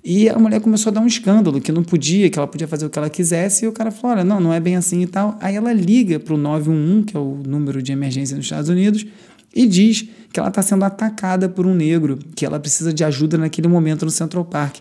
[0.04, 2.84] E a mulher começou a dar um escândalo, que não podia, que ela podia fazer
[2.84, 5.06] o que ela quisesse, e o cara falou: olha, não, não é bem assim e
[5.06, 5.38] tal.
[5.40, 9.06] Aí ela liga para o 911, que é o número de emergência nos Estados Unidos,
[9.54, 13.38] e diz que ela está sendo atacada por um negro, que ela precisa de ajuda
[13.38, 14.76] naquele momento no Central Park.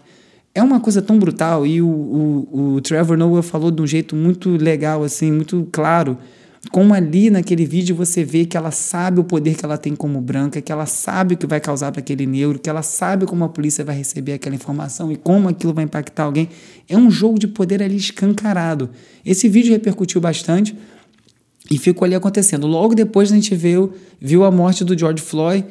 [0.53, 4.17] É uma coisa tão brutal, e o, o, o Trevor Noah falou de um jeito
[4.17, 6.17] muito legal, assim, muito claro
[6.71, 10.21] como ali naquele vídeo você vê que ela sabe o poder que ela tem como
[10.21, 13.43] branca, que ela sabe o que vai causar para aquele negro, que ela sabe como
[13.43, 16.49] a polícia vai receber aquela informação e como aquilo vai impactar alguém.
[16.87, 18.89] É um jogo de poder ali escancarado.
[19.25, 20.75] Esse vídeo repercutiu bastante
[21.69, 22.65] e ficou ali acontecendo.
[22.65, 25.65] Logo depois a gente viu, viu a morte do George Floyd.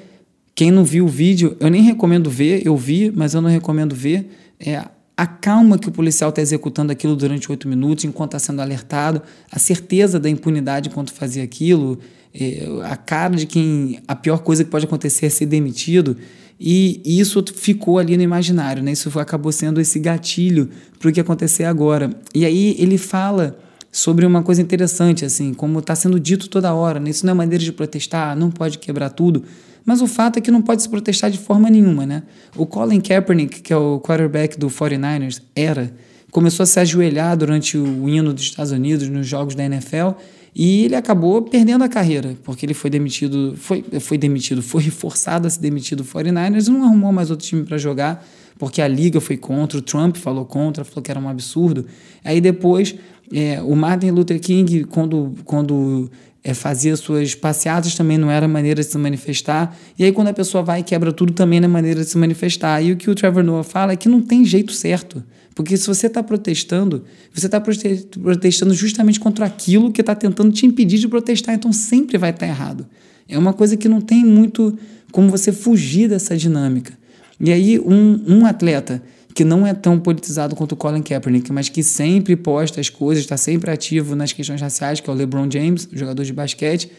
[0.55, 3.95] Quem não viu o vídeo, eu nem recomendo ver, eu vi, mas eu não recomendo
[3.95, 4.31] ver.
[4.61, 4.85] É,
[5.17, 9.23] a calma que o policial está executando aquilo durante oito minutos enquanto está sendo alertado,
[9.51, 11.99] a certeza da impunidade enquanto fazia aquilo,
[12.35, 16.17] é, a cara de quem a pior coisa que pode acontecer é ser demitido.
[16.59, 18.93] E isso ficou ali no imaginário, né?
[18.93, 22.11] Isso acabou sendo esse gatilho para o que acontecer agora.
[22.33, 23.59] E aí ele fala
[23.91, 27.11] sobre uma coisa interessante, assim, como está sendo dito toda hora, né?
[27.11, 29.43] Isso não é maneira de protestar, não pode quebrar tudo.
[29.85, 32.23] Mas o fato é que não pode se protestar de forma nenhuma, né?
[32.57, 35.93] O Colin Kaepernick, que é o quarterback do 49ers, era,
[36.31, 40.13] começou a se ajoelhar durante o hino dos Estados Unidos nos jogos da NFL
[40.55, 45.47] e ele acabou perdendo a carreira, porque ele foi demitido, foi, foi demitido, foi forçado
[45.47, 48.27] a se demitir do 49ers e não arrumou mais outro time para jogar,
[48.59, 51.87] porque a liga foi contra, o Trump falou contra, falou que era um absurdo.
[52.23, 52.95] Aí depois,
[53.33, 56.11] é, o Martin Luther King, quando, quando
[56.45, 59.77] é, fazia suas passeatas também não era maneira de se manifestar.
[59.97, 62.19] E aí, quando a pessoa vai e quebra tudo, também não é maneira de se
[62.19, 62.83] manifestar.
[62.83, 65.23] E o que o Trevor Noah fala é que não tem jeito certo.
[65.55, 70.67] Porque se você está protestando, você está protestando justamente contra aquilo que está tentando te
[70.67, 71.55] impedir de protestar.
[71.55, 72.87] Então sempre vai estar tá errado.
[73.29, 74.77] É uma coisa que não tem muito
[75.13, 76.93] como você fugir dessa dinâmica.
[77.39, 79.03] E aí, um, um atleta
[79.35, 83.25] que não é tão politizado quanto o Colin Kaepernick, mas que sempre posta as coisas,
[83.25, 86.91] está sempre ativo nas questões raciais, que é o LeBron James, jogador de basquete.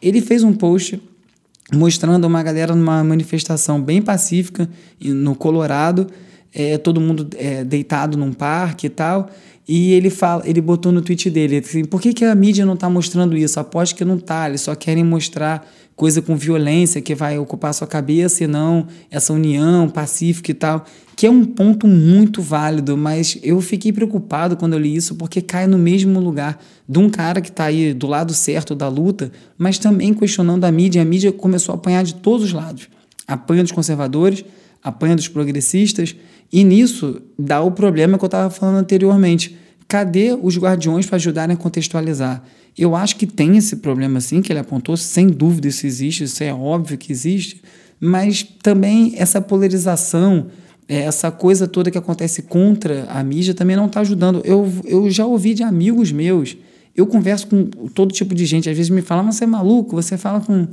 [0.00, 1.00] Ele fez um post
[1.72, 4.68] mostrando uma galera numa manifestação bem pacífica
[5.00, 6.06] no Colorado,
[6.52, 9.30] é, todo mundo é, deitado num parque e tal.
[9.74, 12.74] E ele fala, ele botou no tweet dele assim, por que, que a mídia não
[12.74, 13.58] está mostrando isso?
[13.58, 17.86] Aposto que não está, eles só querem mostrar coisa com violência que vai ocupar sua
[17.86, 20.84] cabeça e não essa união pacífica e tal,
[21.16, 25.40] que é um ponto muito válido, mas eu fiquei preocupado quando eu li isso porque
[25.40, 29.32] cai no mesmo lugar de um cara que está aí do lado certo da luta,
[29.56, 31.00] mas também questionando a mídia.
[31.00, 32.90] A mídia começou a apanhar de todos os lados.
[33.26, 34.44] Apanha dos conservadores,
[34.84, 36.14] apanha dos progressistas,
[36.52, 39.61] e nisso dá o problema que eu estava falando anteriormente.
[39.92, 42.42] Cadê os guardiões para ajudarem a contextualizar?
[42.78, 46.42] Eu acho que tem esse problema sim, que ele apontou, sem dúvida isso existe, isso
[46.42, 47.60] é óbvio que existe,
[48.00, 50.46] mas também essa polarização,
[50.88, 54.40] é, essa coisa toda que acontece contra a mídia também não está ajudando.
[54.46, 56.56] Eu, eu já ouvi de amigos meus,
[56.96, 60.16] eu converso com todo tipo de gente, às vezes me falam, você é maluco, você
[60.16, 60.68] fala com,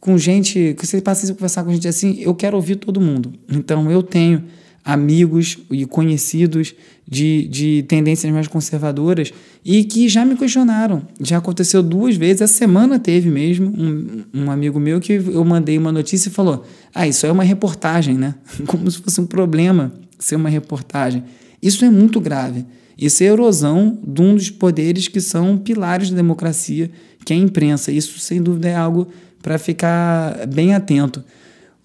[0.00, 3.30] com gente, que você passa a conversar com gente assim, eu quero ouvir todo mundo.
[3.46, 4.42] Então eu tenho
[4.84, 6.74] amigos e conhecidos
[7.08, 9.32] de, de tendências mais conservadoras
[9.64, 11.02] e que já me questionaram.
[11.20, 15.78] Já aconteceu duas vezes, essa semana teve mesmo um, um amigo meu que eu mandei
[15.78, 18.34] uma notícia e falou: Ah, isso é uma reportagem, né?
[18.66, 21.24] Como se fosse um problema ser uma reportagem.
[21.62, 22.64] Isso é muito grave.
[22.96, 26.90] Isso é erosão de um dos poderes que são pilares da democracia,
[27.24, 27.90] que é a imprensa.
[27.90, 29.08] Isso, sem dúvida, é algo
[29.42, 31.24] para ficar bem atento.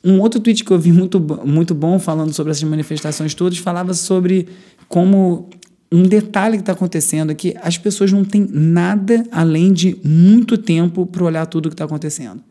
[0.04, 3.94] Um outro tweet que eu vi muito, muito bom falando sobre essas manifestações todas falava
[3.94, 4.48] sobre
[4.88, 5.50] como
[5.92, 10.58] um detalhe que está acontecendo é que as pessoas não têm nada além de muito
[10.58, 12.42] tempo para olhar tudo o que está acontecendo.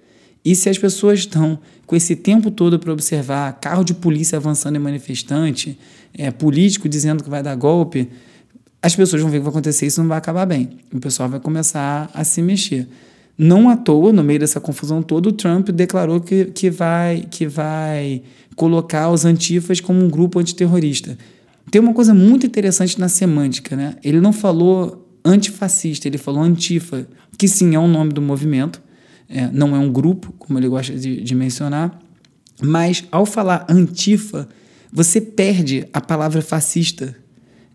[0.44, 4.76] E se as pessoas estão com esse tempo todo para observar carro de polícia avançando
[4.76, 5.78] em manifestante,
[6.14, 8.08] é, político dizendo que vai dar golpe,
[8.82, 10.70] as pessoas vão ver o que vai acontecer e isso não vai acabar bem.
[10.92, 12.88] O pessoal vai começar a se mexer.
[13.38, 17.46] Não à toa, no meio dessa confusão toda, o Trump declarou que, que, vai, que
[17.46, 18.20] vai
[18.56, 21.16] colocar os antifas como um grupo antiterrorista.
[21.70, 23.94] Tem uma coisa muito interessante na semântica, né?
[24.02, 27.06] Ele não falou antifascista, ele falou antifa,
[27.38, 28.82] que sim é o nome do movimento,
[29.28, 31.96] é, não é um grupo, como ele gosta de, de mencionar,
[32.60, 34.48] mas ao falar antifa,
[34.92, 37.14] você perde a palavra fascista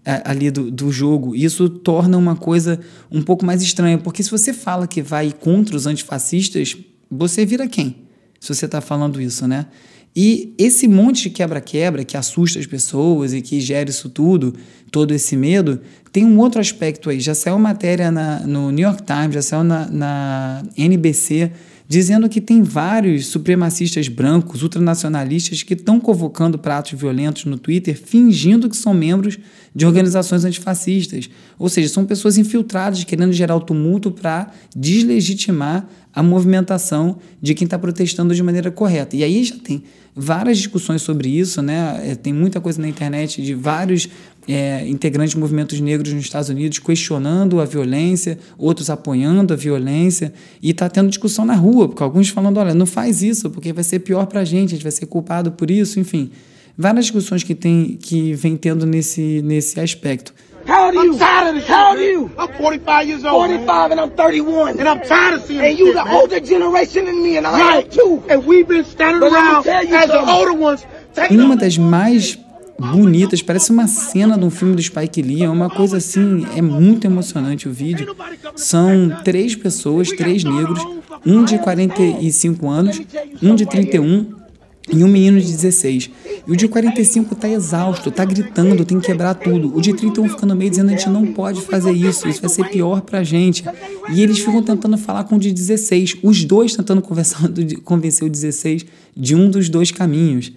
[0.06, 1.36] ali do, do jogo.
[1.36, 2.80] Isso torna uma coisa
[3.12, 6.76] um pouco mais estranha, porque se você fala que vai contra os antifascistas,
[7.10, 7.96] você vira quem?
[8.39, 9.68] Se você está falando isso, né?
[10.16, 14.54] E esse monte de quebra-quebra que assusta as pessoas e que gera isso tudo,
[14.92, 15.80] todo esse medo,
[16.12, 17.20] tem um outro aspecto aí.
[17.20, 21.52] Já saiu matéria na, no New York Times, já saiu na, na NBC,
[21.88, 28.69] dizendo que tem vários supremacistas brancos, ultranacionalistas, que estão convocando pratos violentos no Twitter, fingindo
[28.69, 29.38] que são membros
[29.76, 31.30] de organizações antifascistas.
[31.58, 37.65] Ou seja, são pessoas infiltradas querendo gerar o tumulto para deslegitimar a movimentação de quem
[37.65, 39.15] está protestando de maneira correta.
[39.15, 39.84] E aí já tem
[40.15, 42.12] várias discussões sobre isso, né?
[42.12, 44.08] É, tem muita coisa na internet de vários
[44.47, 50.34] é, integrantes de movimentos negros nos Estados Unidos questionando a violência, outros apoiando a violência,
[50.62, 53.84] e está tendo discussão na rua, porque alguns falando, olha, não faz isso, porque vai
[53.84, 56.32] ser pior para a gente, a gente vai ser culpado por isso, enfim.
[56.77, 60.34] Várias discussões que, tem, que vem tendo nesse, nesse aspecto.
[60.67, 61.13] How old are you?
[61.13, 61.69] I'm tired of this.
[61.69, 62.32] How old are you?
[62.38, 63.36] I'm 45 years old.
[63.36, 63.91] 45 man.
[63.91, 64.79] and I'm 31.
[64.79, 66.13] And I'm tired of seeing And you the man.
[66.13, 67.86] older generation than me and I right.
[67.86, 68.23] am too.
[68.29, 70.08] And we've been standing but around as something.
[70.08, 70.86] the older ones.
[71.29, 72.39] Uma das mais
[72.80, 76.62] bonitas, parece uma cena de um filme do Spike Lee, é uma coisa assim, é
[76.62, 78.16] muito emocionante o vídeo.
[78.56, 80.80] São três pessoas, três negros,
[81.26, 83.02] um de 45 anos,
[83.42, 84.44] um de 31
[84.92, 86.10] e um menino de 16.
[86.46, 89.76] E o de 45 tá exausto, tá gritando, tem que quebrar tudo.
[89.76, 92.50] O de 31 fica no meio dizendo a gente não pode fazer isso, isso vai
[92.50, 93.64] ser pior pra gente.
[94.12, 97.50] E eles ficam tentando falar com o de 16, os dois tentando conversar,
[97.86, 100.52] convencer o 16 de um dos dois caminhos.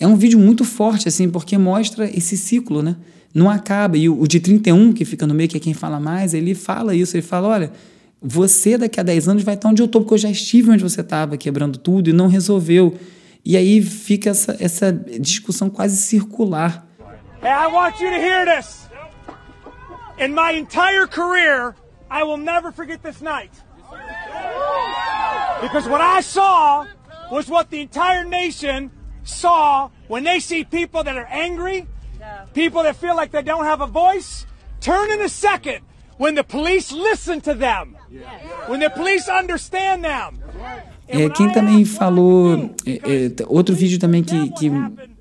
[0.00, 2.96] É um vídeo muito forte, assim, porque mostra esse ciclo, né?
[3.34, 3.98] Não acaba.
[3.98, 6.54] E o, o de 31, que fica no meio, que é quem fala mais, ele
[6.54, 7.72] fala isso, ele fala, olha,
[8.20, 10.82] você daqui a 10 anos vai estar onde eu estou, porque eu já estive onde
[10.82, 12.98] você estava, quebrando tudo e não resolveu.
[13.44, 16.86] E aí fica essa, essa discussão quase circular.
[17.42, 18.88] Hey, I want you to hear this.
[20.18, 21.74] In my entire career,
[22.10, 23.50] I will never forget this night.
[25.60, 26.86] Because what I saw
[27.30, 28.90] was what the entire nation
[29.30, 31.86] saw when they see people that are angry,
[32.52, 34.46] people that feel like they don't have a voice,
[34.80, 35.80] turn in a second
[36.18, 37.96] when the police listen to them,
[38.68, 40.38] when the police understand them.
[41.12, 44.70] É, quem também falou, é, é, outro vídeo também que, que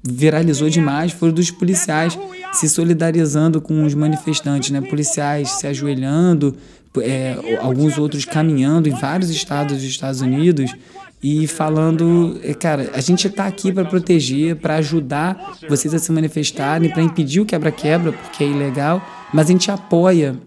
[0.04, 2.18] viralizou demais foi dos policiais
[2.54, 4.82] se solidarizando com os manifestantes, né?
[4.82, 6.56] Policiais se ajoelhando,
[7.02, 10.76] é, alguns outros caminhando em vários estados dos Estados Unidos
[11.22, 16.12] e falando, é, cara, a gente está aqui para proteger, para ajudar vocês a se
[16.12, 19.02] manifestarem, para impedir o quebra-quebra, porque é ilegal,
[19.34, 20.40] mas a gente apoia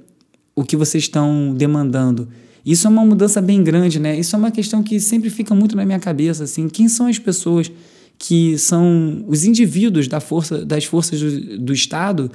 [0.56, 2.28] o que vocês estão demandando.
[2.64, 4.18] Isso é uma mudança bem grande, né?
[4.18, 7.18] Isso é uma questão que sempre fica muito na minha cabeça, assim, quem são as
[7.18, 7.70] pessoas
[8.18, 12.30] que são os indivíduos da força, das forças do, do Estado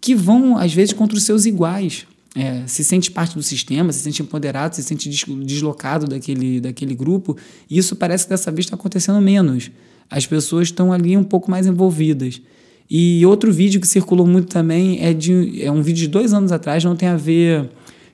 [0.00, 2.06] que vão, às vezes, contra os seus iguais.
[2.34, 5.08] É, se sente parte do sistema, se sente empoderado, se sente
[5.44, 7.36] deslocado daquele, daquele grupo.
[7.68, 9.70] E isso parece que dessa vez está acontecendo menos.
[10.08, 12.40] As pessoas estão ali um pouco mais envolvidas.
[12.88, 16.52] E outro vídeo que circulou muito também é, de, é um vídeo de dois anos
[16.52, 17.70] atrás, não tem a ver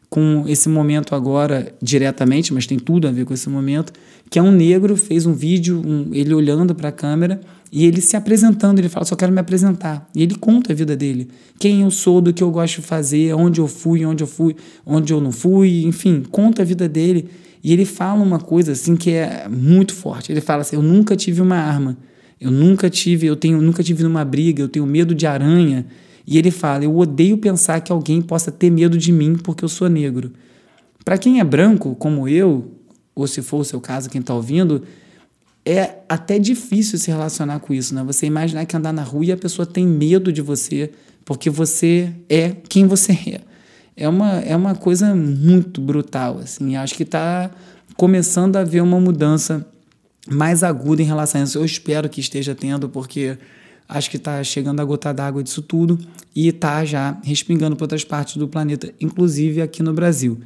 [0.09, 3.93] com esse momento agora diretamente, mas tem tudo a ver com esse momento,
[4.31, 7.41] que é um negro fez um vídeo, um, ele olhando para a câmera
[7.73, 10.09] e ele se apresentando, ele fala, só quero me apresentar.
[10.15, 13.35] E ele conta a vida dele, quem eu sou, do que eu gosto de fazer,
[13.35, 17.29] onde eu fui, onde eu fui, onde eu não fui, enfim, conta a vida dele.
[17.63, 20.31] E ele fala uma coisa assim que é muito forte.
[20.31, 21.99] Ele fala assim: "Eu nunca tive uma arma.
[22.41, 25.87] Eu nunca tive, eu tenho, nunca tive numa briga, eu tenho medo de aranha,
[26.27, 29.69] e ele fala: Eu odeio pensar que alguém possa ter medo de mim porque eu
[29.69, 30.33] sou negro.
[31.05, 32.78] Para quem é branco, como eu,
[33.21, 34.83] ou se for o seu caso, quem está ouvindo,
[35.65, 38.03] é até difícil se relacionar com isso, né?
[38.05, 40.93] Você imaginar que andar na rua e a pessoa tem medo de você
[41.25, 43.41] porque você é quem você é.
[43.97, 46.77] É uma, é uma coisa muito brutal, assim.
[46.77, 47.51] Acho que está
[47.97, 49.67] começando a haver uma mudança
[50.31, 51.59] mais aguda em relação a isso.
[51.59, 53.37] Eu espero que esteja tendo, porque
[53.89, 55.99] acho que está chegando a gota d'água disso tudo
[56.35, 60.39] e está já respingando para outras partes do planeta, inclusive aqui no Brasil.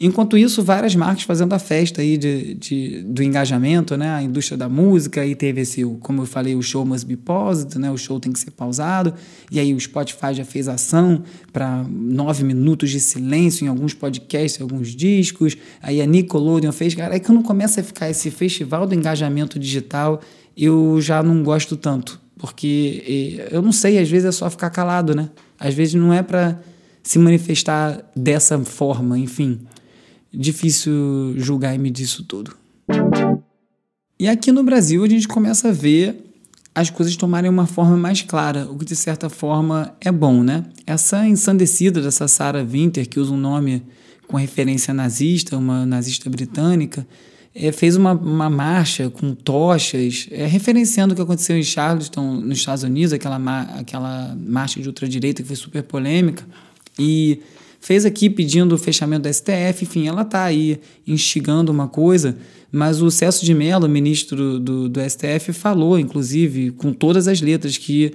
[0.00, 4.10] Enquanto isso, várias marcas fazendo a festa aí de, de, do engajamento, né?
[4.10, 7.76] A indústria da música, aí teve esse, como eu falei, o show must be paused,
[7.80, 7.90] né?
[7.90, 9.12] O show tem que ser pausado.
[9.50, 14.60] E aí o Spotify já fez ação para nove minutos de silêncio em alguns podcasts,
[14.60, 15.56] em alguns discos.
[15.82, 16.94] Aí a Nickelodeon fez.
[16.94, 20.20] Cara, é que não começa a ficar esse festival do engajamento digital,
[20.56, 22.20] eu já não gosto tanto.
[22.38, 25.28] Porque eu não sei, às vezes é só ficar calado, né?
[25.58, 26.60] Às vezes não é para
[27.02, 29.58] se manifestar dessa forma, enfim.
[30.32, 32.56] Difícil julgar e medir isso tudo.
[34.18, 36.24] E aqui no Brasil a gente começa a ver
[36.74, 40.64] as coisas tomarem uma forma mais clara, o que de certa forma é bom, né?
[40.86, 43.82] Essa ensandecida dessa Sarah Winter, que usa um nome
[44.28, 47.04] com referência nazista, uma nazista britânica,
[47.54, 52.58] é, fez uma, uma marcha com tochas, é, referenciando o que aconteceu em Charleston, nos
[52.58, 53.38] Estados Unidos, aquela,
[53.76, 56.46] aquela marcha de ultradireita que foi super polêmica,
[56.96, 57.40] e
[57.88, 62.36] fez aqui pedindo o fechamento da STF, enfim, ela está aí instigando uma coisa,
[62.70, 67.78] mas o Celso de Mello, ministro do, do STF, falou, inclusive, com todas as letras,
[67.78, 68.12] que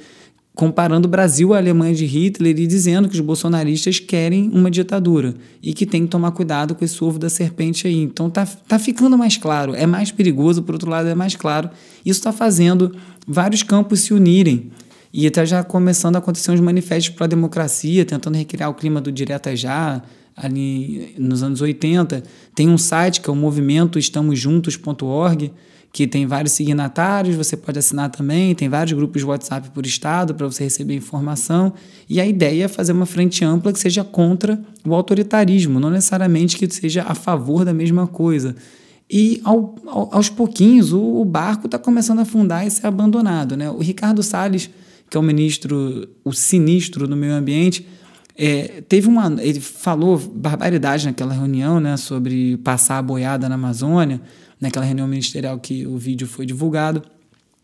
[0.54, 5.34] comparando o Brasil à Alemanha de Hitler e dizendo que os bolsonaristas querem uma ditadura
[5.60, 7.98] e que tem que tomar cuidado com esse ovo da serpente aí.
[8.04, 11.72] Então tá, tá ficando mais claro, é mais perigoso, por outro lado é mais claro.
[12.06, 12.96] Isso está fazendo
[13.28, 14.70] vários campos se unirem
[15.14, 19.00] e está já começando a acontecer uns manifestos para a democracia, tentando recriar o clima
[19.00, 20.02] do direta já,
[20.36, 22.24] ali nos anos 80.
[22.56, 25.54] Tem um site que é o movimento estamosjuntos.org,
[25.92, 30.34] que tem vários signatários, você pode assinar também, tem vários grupos de WhatsApp por estado
[30.34, 31.72] para você receber informação.
[32.10, 36.58] E a ideia é fazer uma frente ampla que seja contra o autoritarismo, não necessariamente
[36.58, 38.56] que seja a favor da mesma coisa.
[39.08, 43.56] E ao, ao, aos pouquinhos o, o barco está começando a afundar e ser abandonado.
[43.56, 43.70] Né?
[43.70, 44.72] O Ricardo Salles,
[45.14, 47.86] que é o ministro, o sinistro do meio ambiente,
[48.36, 49.32] é, teve uma.
[49.40, 54.20] Ele falou barbaridade naquela reunião né, sobre passar a boiada na Amazônia
[54.60, 57.04] naquela reunião ministerial que o vídeo foi divulgado.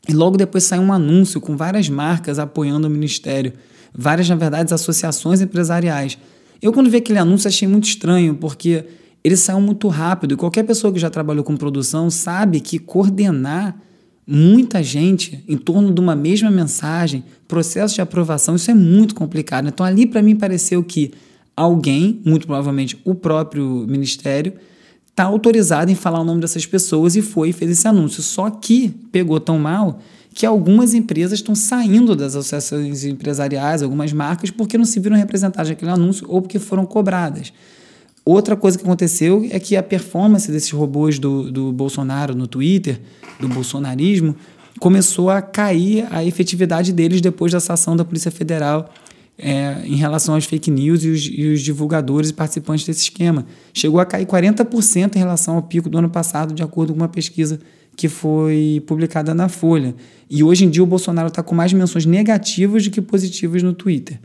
[0.08, 3.54] E logo depois saiu um anúncio com várias marcas apoiando o ministério,
[3.92, 6.20] várias, na verdade, associações empresariais.
[6.62, 8.86] Eu, quando vi aquele anúncio, achei muito estranho, porque
[9.24, 13.76] ele saiu muito rápido e qualquer pessoa que já trabalhou com produção sabe que coordenar
[14.32, 19.68] muita gente em torno de uma mesma mensagem, processo de aprovação, isso é muito complicado.
[19.68, 21.12] Então, ali para mim pareceu que
[21.58, 24.54] alguém, muito provavelmente o próprio ministério,
[25.08, 28.22] está autorizado em falar o nome dessas pessoas e foi e fez esse anúncio.
[28.22, 30.00] Só que pegou tão mal
[30.34, 35.70] que algumas empresas estão saindo das associações empresariais, algumas marcas, porque não se viram representadas
[35.70, 37.52] naquele anúncio ou porque foram cobradas.
[38.32, 43.02] Outra coisa que aconteceu é que a performance desses robôs do, do Bolsonaro no Twitter,
[43.40, 44.36] do bolsonarismo,
[44.80, 48.94] começou a cair a efetividade deles depois dessa ação da Polícia Federal
[49.36, 53.48] é, em relação às fake news e os, e os, divulgadores e participantes desse esquema.
[53.74, 57.08] Chegou a cair 40% em relação ao pico do ano passado, de acordo com uma
[57.08, 57.60] pesquisa
[57.96, 59.96] que foi publicada na Folha.
[60.30, 63.74] E hoje em dia o Bolsonaro está com mais menções negativas do que positivas no
[63.74, 64.20] Twitter.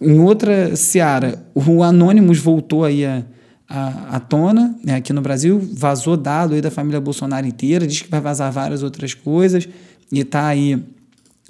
[0.00, 3.22] Em outra seara, o Anonymous voltou aí a,
[3.68, 8.10] à tona né, aqui no Brasil, vazou dado aí da família Bolsonaro inteira, diz que
[8.10, 9.68] vai vazar várias outras coisas
[10.10, 10.82] e está aí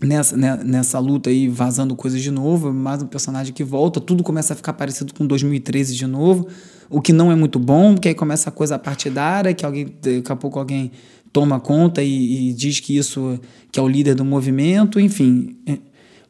[0.03, 4.23] nessa, né, nessa luta aí vazando coisas de novo, mais um personagem que volta, tudo
[4.23, 6.47] começa a ficar parecido com 2013 de novo,
[6.91, 10.33] o que não é muito bom, porque aí começa a coisa partidária, que alguém, daqui
[10.33, 10.91] a pouco alguém
[11.33, 13.39] toma conta e, e diz que isso
[13.71, 15.79] que é o líder do movimento, enfim, é,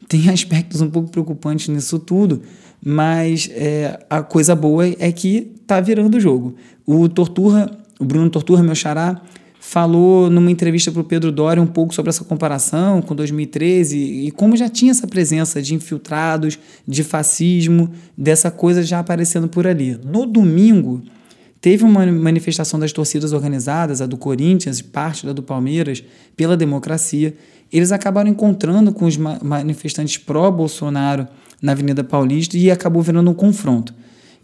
[0.09, 2.43] tem aspectos um pouco preocupantes nisso tudo,
[2.85, 6.55] mas é, a coisa boa é que tá virando o jogo.
[6.87, 9.21] O Torturra, o Bruno Torturra, meu xará,
[9.61, 14.31] falou numa entrevista para o Pedro Doria um pouco sobre essa comparação com 2013 e
[14.31, 19.99] como já tinha essa presença de infiltrados, de fascismo, dessa coisa já aparecendo por ali.
[20.05, 21.03] No domingo,
[21.61, 26.03] teve uma manifestação das torcidas organizadas, a do Corinthians, parte da do Palmeiras,
[26.37, 27.35] pela democracia.
[27.73, 31.29] Eles acabaram encontrando com os manifestantes pró-Bolsonaro
[31.61, 33.95] na Avenida Paulista e acabou virando um confronto.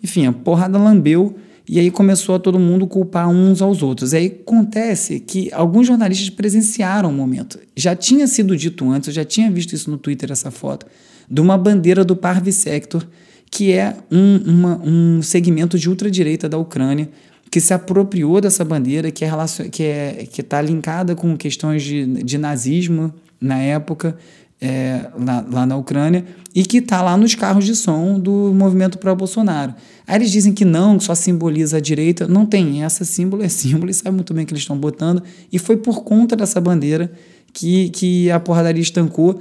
[0.02, 1.34] Enfim, a porrada lambeu
[1.68, 4.14] e aí começou a todo mundo culpar uns aos outros.
[4.14, 7.58] Aí acontece que alguns jornalistas presenciaram o momento.
[7.74, 10.86] Já tinha sido dito antes, eu já tinha visto isso no Twitter, essa foto,
[11.28, 13.04] de uma bandeira do Parvi Sector,
[13.50, 17.08] que é um, uma, um segmento de ultradireita da Ucrânia,
[17.50, 19.30] que se apropriou dessa bandeira, que é
[19.70, 24.16] que é, que está linkada com questões de, de nazismo na época,
[24.60, 26.24] é, lá, lá, na Ucrânia
[26.54, 29.74] e que está lá nos carros de som do movimento pró-Bolsonaro.
[30.06, 32.26] Aí eles dizem que não, que só simboliza a direita.
[32.26, 35.22] Não tem, essa símbolo é símbolo e sabe muito bem que eles estão botando.
[35.52, 37.12] E foi por conta dessa bandeira
[37.52, 39.40] que, que a porradaria estancou,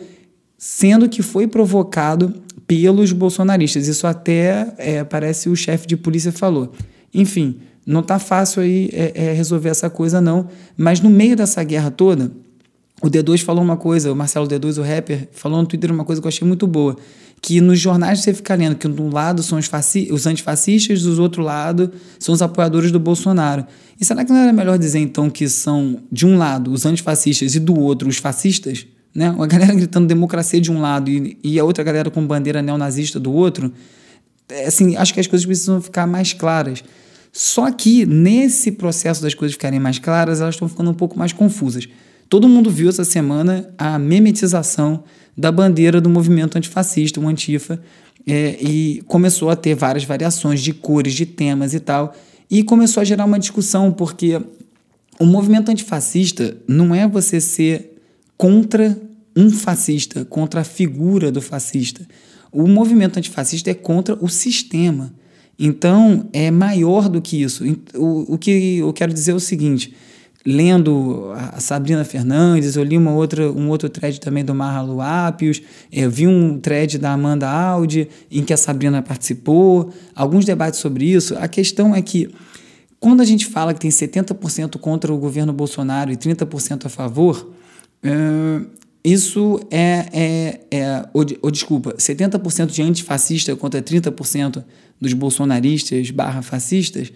[0.58, 2.34] sendo que foi provocado
[2.68, 3.88] pelos bolsonaristas.
[3.88, 6.72] Isso até é, parece o chefe de polícia falou.
[7.14, 11.64] Enfim, não está fácil aí é, é, resolver essa coisa não, mas no meio dessa
[11.64, 12.32] guerra toda,
[13.02, 16.22] o D2 falou uma coisa, o Marcelo D2, o rapper, falou no Twitter uma coisa
[16.22, 16.96] que eu achei muito boa.
[17.42, 19.70] Que nos jornais você fica lendo que de um lado são os,
[20.12, 23.66] os antifascistas, do outro lado são os apoiadores do Bolsonaro.
[24.00, 27.54] E será que não era melhor dizer então que são, de um lado, os antifascistas
[27.54, 28.88] e do outro, os fascistas?
[29.16, 29.30] Né?
[29.32, 33.18] Uma galera gritando democracia de um lado e, e a outra galera com bandeira neonazista
[33.18, 33.72] do outro.
[34.50, 36.84] É, assim, acho que as coisas precisam ficar mais claras.
[37.32, 41.34] Só que nesse processo das coisas ficarem mais claras, elas estão ficando um pouco mais
[41.34, 41.88] confusas.
[42.28, 45.04] Todo mundo viu essa semana a memetização
[45.38, 47.80] da bandeira do movimento antifascista, o Antifa,
[48.28, 52.16] é, e começou a ter várias variações de cores, de temas e tal,
[52.50, 54.42] e começou a gerar uma discussão, porque
[55.20, 57.95] o movimento antifascista não é você ser
[58.38, 58.98] contra
[59.36, 62.08] um fascista, contra a figura do fascista.
[62.52, 65.14] O movimento antifascista é contra o sistema.
[65.58, 67.64] Então, é maior do que isso.
[67.96, 69.94] O, o que eu quero dizer é o seguinte:
[70.46, 75.62] lendo a Sabrina Fernandes, eu li uma outra, um outro thread também do Marlon Apios,
[75.92, 81.06] eu vi um thread da Amanda Audi, em que a Sabrina participou, alguns debates sobre
[81.06, 81.36] isso.
[81.38, 82.30] A questão é que,
[83.00, 87.50] quando a gente fala que tem 70% contra o governo Bolsonaro e 30% a favor,
[89.04, 94.64] isso é, é, é ou, ou desculpa, 70% de antifascista contra 30%
[95.00, 97.12] dos bolsonaristas barra fascistas,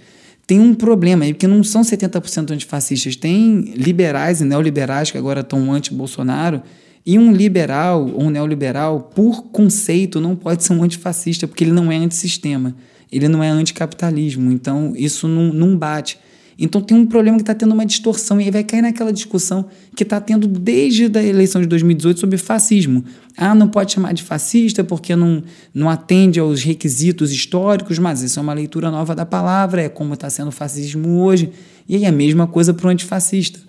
[0.46, 5.42] tem um problema aí, porque não são 70% antifascistas, tem liberais e neoliberais que agora
[5.42, 6.62] estão anti-Bolsonaro,
[7.06, 11.72] e um liberal ou um neoliberal, por conceito, não pode ser um antifascista, porque ele
[11.72, 12.76] não é antissistema,
[13.12, 16.20] ele não é anticapitalismo, então isso não, não bate.
[16.60, 19.66] Então tem um problema que está tendo uma distorção e aí vai cair naquela discussão
[19.96, 23.06] que está tendo desde a eleição de 2018 sobre fascismo.
[23.38, 25.42] Ah, não pode chamar de fascista porque não,
[25.74, 30.16] não atende aos requisitos históricos, mas isso é uma leitura nova da palavra, é como
[30.16, 31.50] está sendo o fascismo hoje.
[31.88, 33.60] E aí a mesma coisa para o antifascista,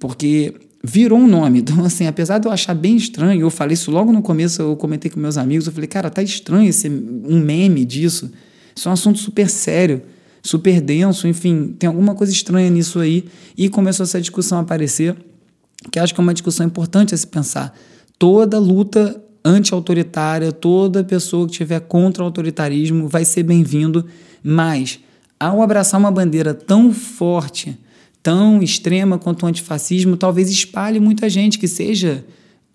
[0.00, 1.60] porque virou um nome.
[1.70, 4.74] Então, assim, apesar de eu achar bem estranho, eu falei isso logo no começo, eu
[4.74, 8.32] comentei com meus amigos, eu falei, cara, tá estranho esse um meme disso.
[8.74, 10.02] Isso é um assunto super sério
[10.42, 13.24] super denso, enfim, tem alguma coisa estranha nisso aí.
[13.56, 15.16] E começou essa discussão a aparecer,
[15.90, 17.76] que acho que é uma discussão importante a se pensar.
[18.18, 24.04] Toda luta anti-autoritária, toda pessoa que estiver contra o autoritarismo vai ser bem-vindo,
[24.42, 25.00] mas
[25.38, 27.78] ao abraçar uma bandeira tão forte,
[28.22, 32.24] tão extrema quanto o antifascismo, talvez espalhe muita gente que seja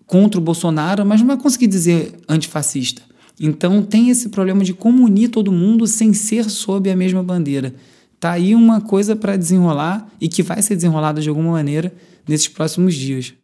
[0.06, 3.02] contra o Bolsonaro, mas não vai conseguir dizer antifascista.
[3.40, 7.74] Então tem esse problema de como unir todo mundo sem ser sob a mesma bandeira.
[8.18, 11.92] Tá aí uma coisa para desenrolar e que vai ser desenrolada de alguma maneira
[12.26, 13.34] nesses próximos dias.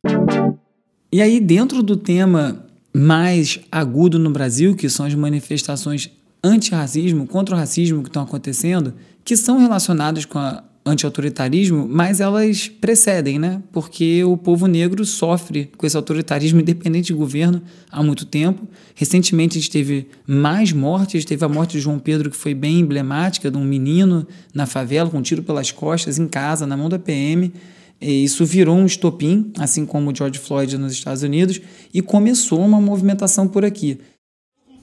[1.12, 2.64] E aí dentro do tema
[2.94, 6.10] mais agudo no Brasil, que são as manifestações
[6.42, 12.68] anti-racismo, contra o racismo que estão acontecendo, que são relacionadas com a anti-autoritarismo, mas elas
[12.68, 13.62] precedem, né?
[13.72, 18.66] Porque o povo negro sofre com esse autoritarismo independente de governo há muito tempo.
[18.94, 22.80] Recentemente a gente teve mais mortes, teve a morte de João Pedro, que foi bem
[22.80, 26.88] emblemática, de um menino na favela com um tiro pelas costas, em casa, na mão
[26.88, 27.52] da PM.
[28.00, 31.60] E isso virou um estopim, assim como o George Floyd nos Estados Unidos,
[31.94, 34.00] e começou uma movimentação por aqui.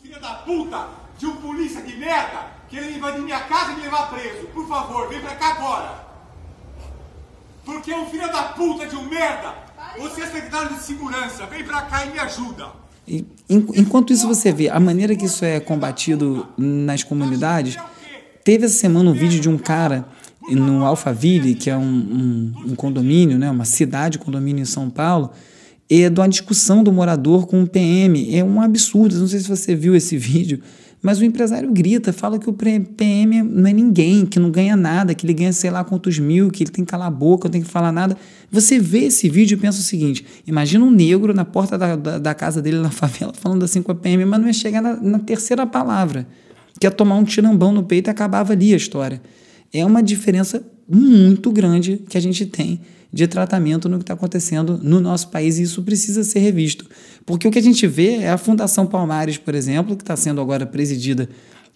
[0.02, 0.88] Filho da puta
[1.18, 4.47] de um polícia de merda querendo invadir minha casa e me levar preso.
[4.53, 6.09] Por favor, vem pra cá agora.
[7.65, 9.53] Porque é um filho da puta de um merda.
[9.97, 11.45] Você é secretário de segurança.
[11.47, 12.67] Vem pra cá e me ajuda.
[13.07, 17.76] E, enquanto isso você vê a maneira que isso é combatido nas comunidades,
[18.43, 20.07] teve essa semana um vídeo de um cara
[20.47, 25.32] no Alphaville, que é um, um, um condomínio, né, uma cidade condomínio em São Paulo,
[25.89, 28.36] é de uma discussão do morador com o PM.
[28.36, 29.17] É um absurdo.
[29.17, 30.61] Não sei se você viu esse vídeo
[31.02, 35.16] mas o empresário grita, fala que o PM não é ninguém, que não ganha nada,
[35.16, 37.52] que ele ganha sei lá quantos mil, que ele tem que calar a boca, não
[37.54, 38.18] tem que falar nada.
[38.52, 42.20] Você vê esse vídeo e pensa o seguinte: imagina um negro na porta da, da,
[42.20, 44.97] da casa dele na favela falando assim com a PM, mas não ia chegar na,
[44.97, 46.28] na terceira palavra,
[46.80, 49.22] que é tomar um tirambão no peito e acabava ali a história.
[49.72, 52.82] É uma diferença muito grande que a gente tem
[53.12, 56.86] de tratamento no que está acontecendo no nosso país e isso precisa ser revisto.
[57.26, 60.39] Porque o que a gente vê é a Fundação Palmares, por exemplo, que está sendo
[60.39, 61.28] agora presidida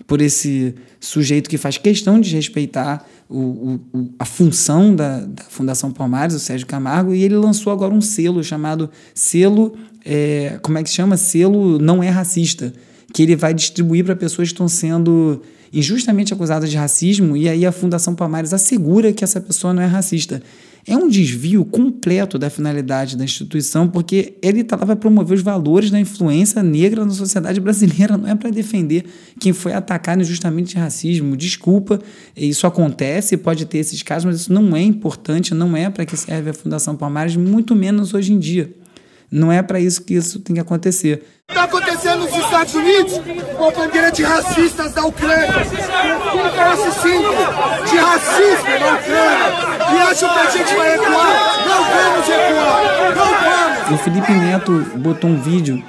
[0.06, 5.92] por esse sujeito que faz questão de respeitar o, o, a função da, da, Fundação
[5.92, 9.76] Palmares, o Sérgio Camargo, e ele lançou agora um selo chamado Selo,
[10.06, 11.18] é, como é que chama?
[11.18, 12.74] Selo Não É Racista,
[13.14, 17.66] que ele vai distribuir para pessoas que estão sendo injustamente acusadas de racismo, e aí
[17.66, 20.42] a Fundação Palmares assegura que essa pessoa não é racista.
[20.86, 25.42] É um desvio completo da finalidade da instituição, porque ele está lá para promover os
[25.42, 29.06] valores da influência negra na sociedade brasileira, não é para defender
[29.40, 31.38] quem foi atacado injustamente de racismo.
[31.38, 32.00] Desculpa,
[32.36, 36.18] isso acontece, pode ter esses casos, mas isso não é importante, não é para que
[36.18, 38.74] serve a Fundação Palmares, muito menos hoje em dia.
[39.32, 41.24] Não é para isso que isso tem que acontecer.
[41.50, 43.22] Está acontecendo nos Estados Unidos
[43.58, 45.62] com a bandeira de racistas da Ucrânia.
[45.62, 47.36] Esse símbolo
[47.86, 49.94] de racismo na Ucrânia.
[49.94, 51.68] E acham que a gente vai recuar?
[51.68, 53.16] Não vamos recuar.
[53.16, 53.92] Não vamos.
[53.92, 55.84] O Felipe Neto botou um vídeo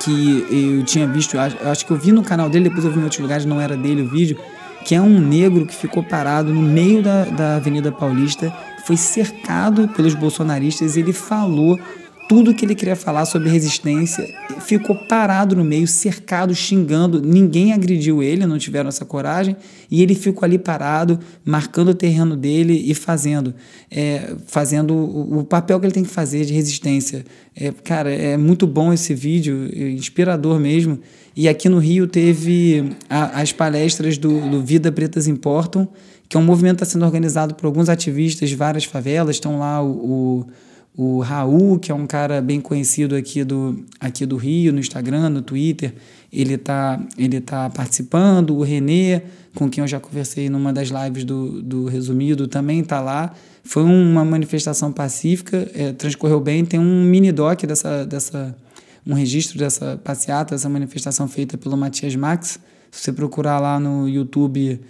[0.00, 3.00] que eu tinha visto, eu acho que eu vi no canal dele, depois eu vi
[3.00, 4.38] em outros lugares, não era dele o vídeo,
[4.84, 8.52] que é um negro que ficou parado no meio da, da Avenida Paulista,
[8.86, 11.78] foi cercado pelos bolsonaristas ele falou
[12.30, 14.24] tudo que ele queria falar sobre resistência,
[14.60, 17.20] ficou parado no meio, cercado, xingando.
[17.20, 19.56] Ninguém agrediu ele, não tiveram essa coragem,
[19.90, 23.52] e ele ficou ali parado, marcando o terreno dele e fazendo,
[23.90, 27.24] é, fazendo o, o, papel que ele tem que fazer de resistência.
[27.56, 31.00] É, cara, é muito bom esse vídeo, é inspirador mesmo.
[31.34, 35.88] E aqui no Rio teve a, as palestras do, do Vida Pretas Importam,
[36.28, 39.34] que é um movimento que está sendo organizado por alguns ativistas de várias favelas.
[39.34, 40.46] Estão lá o, o
[40.96, 45.30] o Raul, que é um cara bem conhecido aqui do, aqui do Rio, no Instagram,
[45.30, 45.94] no Twitter,
[46.32, 48.56] ele está ele tá participando.
[48.56, 49.22] O Renê,
[49.54, 53.32] com quem eu já conversei numa das lives do, do Resumido, também está lá.
[53.62, 56.64] Foi uma manifestação pacífica, é, transcorreu bem.
[56.64, 58.56] Tem um mini doc dessa, dessa,
[59.06, 62.58] um registro dessa passeata, dessa manifestação feita pelo Matias Max.
[62.90, 64.80] Se você procurar lá no YouTube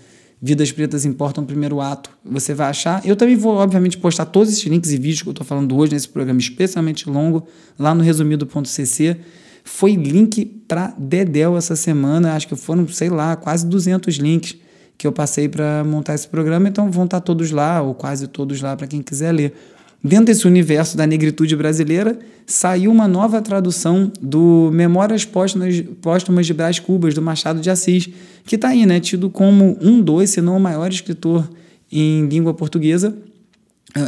[0.42, 2.10] Vidas Pretas Importam Primeiro Ato.
[2.24, 3.04] Você vai achar.
[3.06, 5.92] Eu também vou, obviamente, postar todos esses links e vídeos que eu estou falando hoje
[5.92, 7.46] nesse programa especialmente longo,
[7.78, 9.16] lá no resumido.cc.
[9.62, 14.56] Foi link para Dedel essa semana, acho que foram, sei lá, quase 200 links
[14.96, 18.26] que eu passei para montar esse programa, então vão estar tá todos lá, ou quase
[18.26, 19.54] todos lá, para quem quiser ler.
[20.02, 26.78] Dentro desse universo da negritude brasileira, saiu uma nova tradução do Memórias Póstumas, de Brás
[26.78, 28.08] Cubas, do Machado de Assis,
[28.46, 31.48] que está aí, né, tido como um dos, se não o maior escritor
[31.92, 33.14] em língua portuguesa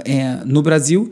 [0.05, 1.11] é, no Brasil,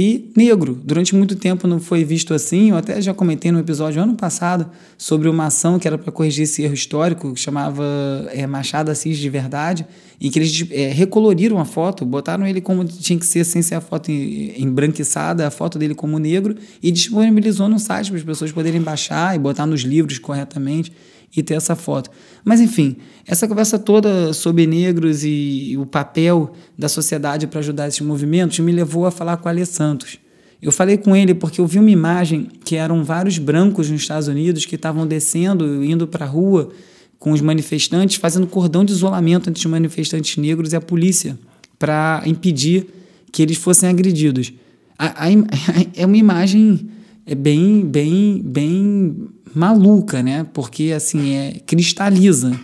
[0.00, 0.80] e negro.
[0.84, 2.70] Durante muito tempo não foi visto assim.
[2.70, 6.44] Eu até já comentei no episódio ano passado sobre uma ação que era para corrigir
[6.44, 7.84] esse erro histórico, que chamava
[8.28, 9.84] é, Machado Assis de Verdade,
[10.20, 13.74] em que eles é, recoloriram a foto, botaram ele como tinha que ser, sem ser
[13.74, 18.52] a foto embranquiçada, a foto dele como negro, e disponibilizou no site para as pessoas
[18.52, 20.92] poderem baixar e botar nos livros corretamente
[21.36, 22.10] e ter essa foto.
[22.44, 28.00] Mas enfim, essa conversa toda sobre negros e o papel da sociedade para ajudar esses
[28.00, 30.18] movimentos me levou a falar com o Alê Santos.
[30.60, 34.26] Eu falei com ele porque eu vi uma imagem que eram vários brancos nos Estados
[34.26, 36.70] Unidos que estavam descendo, indo para a rua
[37.18, 41.38] com os manifestantes, fazendo cordão de isolamento entre os manifestantes negros e a polícia
[41.78, 42.86] para impedir
[43.30, 44.52] que eles fossem agredidos.
[44.98, 45.28] A, a,
[45.94, 46.88] é uma imagem
[47.28, 50.46] é bem, bem, bem maluca, né?
[50.52, 52.58] Porque assim é cristaliza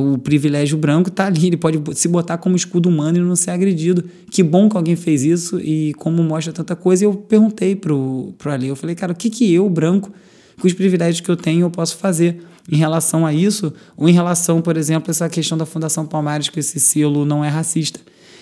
[0.00, 3.50] o privilégio branco está ali, ele pode se botar como escudo humano e não ser
[3.50, 4.04] agredido.
[4.30, 7.04] Que bom que alguém fez isso e como mostra tanta coisa.
[7.04, 10.12] eu perguntei pro, pro Ali, eu falei, cara, o que que eu, branco,
[10.60, 12.40] com os privilégios que eu tenho, eu posso fazer
[12.70, 13.72] em relação a isso?
[13.96, 17.44] Ou em relação, por exemplo, a essa questão da Fundação Palmares, que esse selo não
[17.44, 17.98] é racista.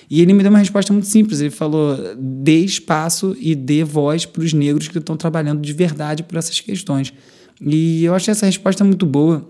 [0.09, 1.41] E ele me deu uma resposta muito simples.
[1.41, 6.23] Ele falou: dê espaço e dê voz para os negros que estão trabalhando de verdade
[6.23, 7.13] por essas questões.
[7.61, 9.47] E eu achei essa resposta muito boa.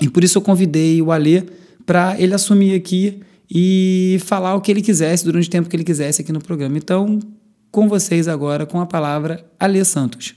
[0.00, 1.44] E por isso eu convidei o Alê
[1.86, 3.20] para ele assumir aqui
[3.50, 6.76] e falar o que ele quisesse durante o tempo que ele quisesse aqui no programa.
[6.76, 7.18] Então,
[7.70, 10.34] com vocês agora, com a palavra, Alê Santos.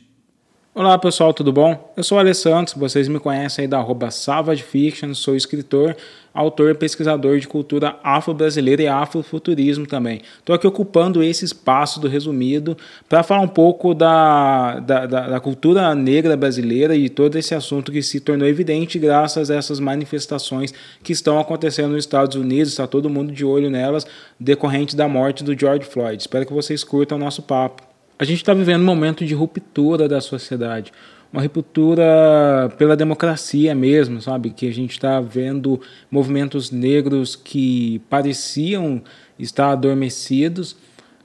[0.74, 1.94] Olá pessoal, tudo bom?
[1.98, 5.98] Eu sou o Alê Santos, vocês me conhecem aí da arroba Savage Fiction, sou escritor,
[6.34, 10.22] autor e pesquisador de cultura afro-brasileira e afrofuturismo também.
[10.38, 12.78] Estou aqui ocupando esse espaço do resumido
[13.08, 17.92] para falar um pouco da, da, da, da, cultura negra brasileira e todo esse assunto
[17.92, 20.74] que se tornou evidente graças a essas manifestações
[21.04, 24.06] que estão acontecendo nos Estados Unidos, está todo mundo de olho nelas,
[24.40, 26.22] decorrente da morte do George Floyd.
[26.22, 27.84] Espero que vocês curtam o nosso papo.
[28.18, 30.92] A gente está vivendo um momento de ruptura da sociedade
[31.32, 34.50] uma ruptura pela democracia mesmo, sabe?
[34.50, 39.02] Que a gente está vendo movimentos negros que pareciam
[39.38, 40.76] estar adormecidos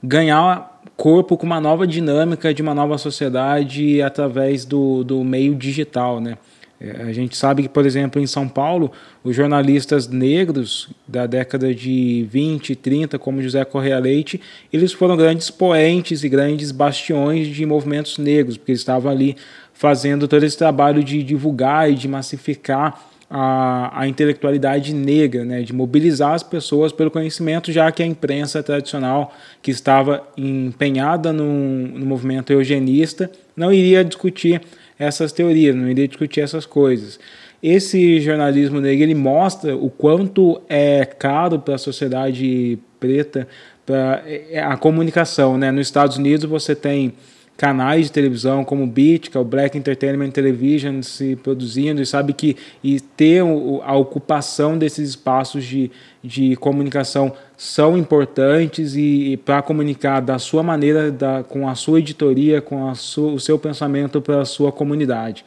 [0.05, 6.19] ganhar corpo com uma nova dinâmica de uma nova sociedade através do, do meio digital,
[6.21, 6.37] né?
[6.79, 8.91] É, a gente sabe que, por exemplo, em São Paulo,
[9.23, 14.41] os jornalistas negros da década de 20, 30, como José Correia Leite,
[14.73, 19.37] eles foram grandes poentes e grandes bastiões de movimentos negros, porque eles estavam ali
[19.75, 22.99] fazendo todo esse trabalho de divulgar e de massificar
[23.29, 28.63] a, a intelectualidade negra, né, de mobilizar as pessoas pelo conhecimento, já que a imprensa
[28.63, 34.61] tradicional, que estava empenhada no, no movimento eugenista, não iria discutir
[34.97, 37.19] essas teorias, não iria discutir essas coisas.
[37.61, 43.47] Esse jornalismo negro ele mostra o quanto é caro para a sociedade preta
[43.87, 45.57] é, a comunicação.
[45.57, 45.71] Né?
[45.71, 47.13] Nos Estados Unidos você tem
[47.57, 52.05] canais de televisão como o Beat, que é o Black Entertainment Television, se produzindo e
[52.05, 53.41] sabe que e ter
[53.83, 55.89] a ocupação desses espaços de,
[56.23, 61.99] de comunicação são importantes e, e para comunicar da sua maneira, da, com a sua
[61.99, 65.45] editoria, com a o seu pensamento para a sua comunidade.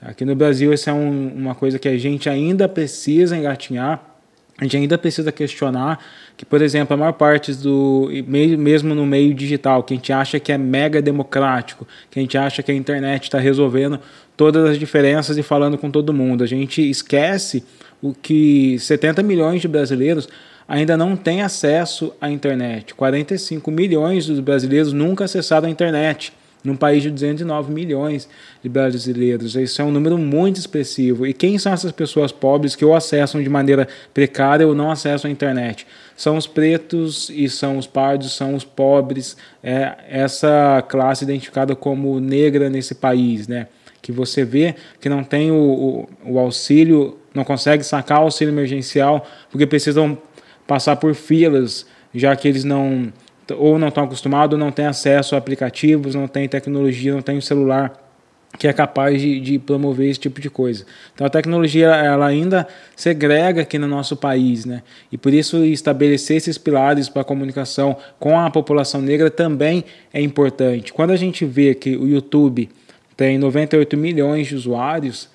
[0.00, 4.16] Aqui no Brasil, isso é um, uma coisa que a gente ainda precisa engatinhar
[4.58, 6.02] a gente ainda precisa questionar
[6.36, 10.38] que, por exemplo, a maior parte do, mesmo no meio digital, que a gente acha
[10.38, 13.98] que é mega democrático, que a gente acha que a internet está resolvendo
[14.36, 17.64] todas as diferenças e falando com todo mundo, a gente esquece
[18.02, 20.28] o que 70 milhões de brasileiros
[20.68, 22.94] ainda não têm acesso à internet.
[22.94, 26.32] 45 milhões dos brasileiros nunca acessaram a internet
[26.66, 28.28] num país de 209 milhões
[28.62, 29.54] de brasileiros.
[29.54, 31.26] Isso é um número muito expressivo.
[31.26, 35.28] E quem são essas pessoas pobres que ou acessam de maneira precária ou não acessam
[35.28, 35.86] a internet?
[36.16, 42.18] São os pretos e são os pardos, são os pobres, é essa classe identificada como
[42.18, 43.68] negra nesse país, né?
[44.00, 48.52] Que você vê que não tem o, o, o auxílio, não consegue sacar o auxílio
[48.52, 50.16] emergencial porque precisam
[50.66, 53.12] passar por filas, já que eles não
[53.56, 58.05] ou não estão acostumados, não têm acesso a aplicativos, não têm tecnologia, não têm celular
[58.58, 60.84] que é capaz de, de, promover esse tipo de coisa.
[61.14, 64.82] Então a tecnologia ela ainda segrega aqui no nosso país, né?
[65.10, 70.20] E por isso estabelecer esses pilares para a comunicação com a população negra também é
[70.20, 70.92] importante.
[70.92, 72.68] Quando a gente vê que o YouTube
[73.16, 75.28] tem 98 milhões de usuários,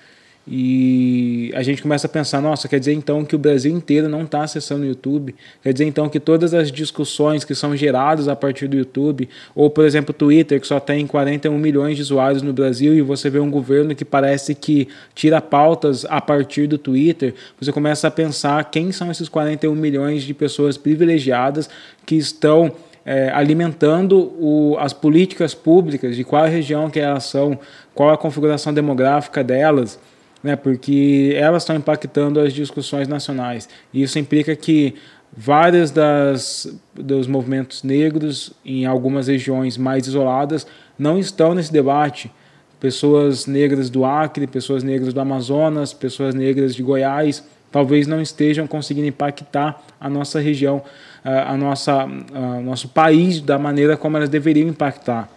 [0.46, 4.22] e a gente começa a pensar, nossa, quer dizer então que o Brasil inteiro não
[4.22, 5.36] está acessando o YouTube?
[5.62, 9.70] Quer dizer então que todas as discussões que são geradas a partir do YouTube, ou
[9.70, 13.38] por exemplo Twitter, que só tem 41 milhões de usuários no Brasil, e você vê
[13.38, 18.64] um governo que parece que tira pautas a partir do Twitter, você começa a pensar
[18.68, 21.70] quem são esses 41 milhões de pessoas privilegiadas
[22.04, 22.72] que estão
[23.04, 27.58] é, alimentando o, as políticas públicas, de qual região que elas são,
[27.94, 30.00] qual a configuração demográfica delas
[30.42, 33.68] né, porque elas estão impactando as discussões nacionais.
[33.92, 34.94] E isso implica que
[35.34, 40.66] várias das dos movimentos negros em algumas regiões mais isoladas
[40.98, 42.30] não estão nesse debate.
[42.78, 48.66] Pessoas negras do Acre, pessoas negras do Amazonas, pessoas negras de Goiás, talvez não estejam
[48.66, 50.82] conseguindo impactar a nossa região,
[51.24, 55.30] a nossa, a nosso país da maneira como elas deveriam impactar.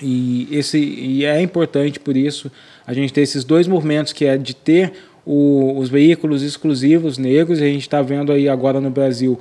[0.00, 2.50] E, esse, e é importante por isso
[2.88, 7.60] a gente ter esses dois movimentos que é de ter o, os veículos exclusivos negros,
[7.60, 9.38] e a gente está vendo aí agora no Brasil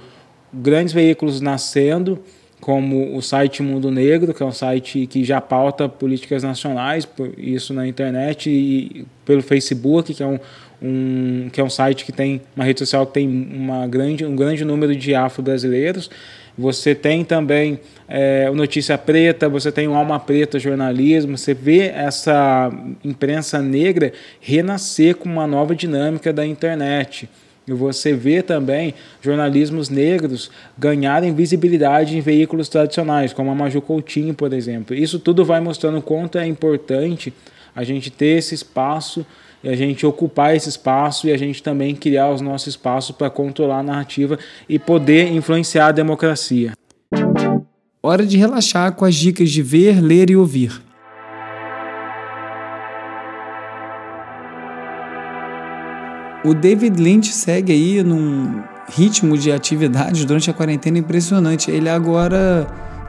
[0.54, 2.20] grandes veículos nascendo,
[2.60, 7.74] como o site Mundo Negro, que é um site que já pauta políticas nacionais, isso
[7.74, 10.40] na internet e pelo Facebook, que é um,
[10.82, 14.36] um, que é um site que tem uma rede social que tem uma grande, um
[14.36, 16.10] grande número de afro-brasileiros.
[16.58, 21.90] Você tem também é, o Notícia Preta, você tem o Alma Preta Jornalismo, você vê
[21.90, 22.72] essa
[23.04, 27.30] imprensa negra renascer com uma nova dinâmica da internet.
[27.68, 34.34] E você vê também jornalismos negros ganharem visibilidade em veículos tradicionais, como a Maju Coutinho,
[34.34, 34.96] por exemplo.
[34.96, 37.34] Isso tudo vai mostrando o quanto é importante
[37.76, 39.26] a gente ter esse espaço
[39.64, 43.30] e a gente ocupar esse espaço e a gente também criar os nossos espaços para
[43.30, 44.38] controlar a narrativa
[44.68, 46.74] e poder influenciar a democracia.
[48.02, 50.82] Hora de relaxar com as dicas de ver, ler e ouvir.
[56.46, 61.70] O David Lynch segue aí num ritmo de atividades durante a quarentena impressionante.
[61.70, 62.68] Ele agora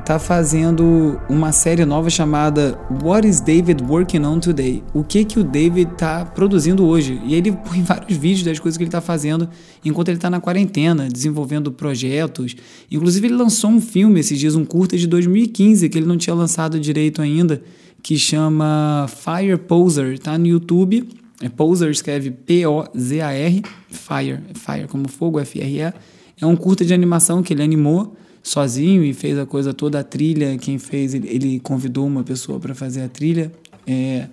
[0.08, 4.82] está fazendo uma série nova chamada What is David Working on Today?
[4.94, 7.20] O que que o David está produzindo hoje?
[7.26, 9.46] E ele põe vários vídeos das coisas que ele está fazendo
[9.84, 12.56] enquanto ele está na quarentena, desenvolvendo projetos.
[12.90, 16.34] Inclusive ele lançou um filme esses dias, um curta de 2015 que ele não tinha
[16.34, 17.60] lançado direito ainda,
[18.02, 20.18] que chama Fire Poser.
[20.18, 21.06] Tá no YouTube.
[21.42, 25.92] É Poser escreve P-O-Z-A-R, Fire, Fire como fogo, F-R-E.
[26.40, 28.16] É um curta de animação que ele animou
[28.48, 30.56] sozinho e fez a coisa toda, a trilha.
[30.56, 33.52] Quem fez, ele, convidou uma pessoa para fazer a trilha,
[33.86, 34.26] é,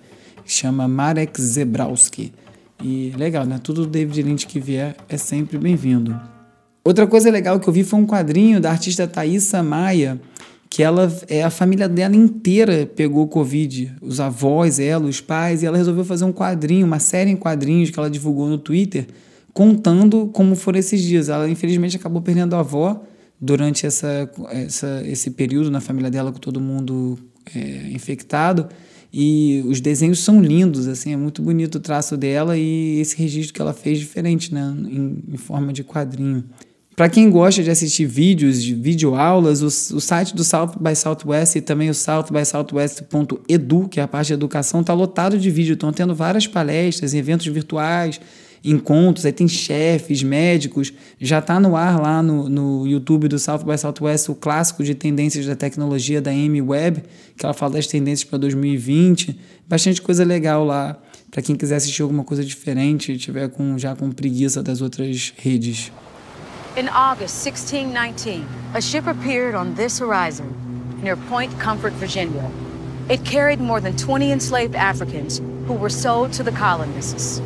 [0.44, 2.32] chama Marek Zebrowski.
[2.82, 3.60] E legal, né?
[3.62, 6.18] Tudo David Lynch que vier é sempre bem-vindo.
[6.84, 10.20] Outra coisa legal que eu vi foi um quadrinho da artista Thaisa Maia,
[10.70, 15.66] que ela é a família dela inteira pegou Covid, os avós, ela, os pais, e
[15.66, 19.06] ela resolveu fazer um quadrinho, uma série em quadrinhos que ela divulgou no Twitter,
[19.52, 21.28] contando como foram esses dias.
[21.28, 23.02] Ela infelizmente acabou perdendo a avó,
[23.40, 27.18] durante essa, essa, esse período na família dela com todo mundo
[27.54, 28.68] é, infectado.
[29.12, 33.54] E os desenhos são lindos, assim, é muito bonito o traço dela e esse registro
[33.54, 36.44] que ela fez diferente, né, em, em forma de quadrinho.
[36.96, 41.56] Para quem gosta de assistir vídeos, de videoaulas, o, o site do South by Southwest
[41.56, 45.74] e também o southbysouthwest.edu, que é a parte de educação, está lotado de vídeo.
[45.74, 48.18] Estão tendo várias palestras, eventos virtuais,
[48.66, 53.64] encontros, aí tem chefes, médicos, já está no ar lá no, no YouTube do South
[53.64, 57.02] by Southwest o clássico de tendências da tecnologia da Amy Webb,
[57.36, 59.38] que ela fala das tendências para 2020,
[59.68, 60.98] bastante coisa legal lá
[61.30, 65.32] para quem quiser assistir alguma coisa diferente e tiver com, já com preguiça das outras
[65.36, 65.92] redes.
[66.76, 68.44] In August 1619,
[68.74, 70.66] a ship appeared on this horizon
[71.02, 72.50] near Point Comfort, Virginia.
[73.08, 77.40] It carried more than 20 enslaved Africans who were sold to the colonists.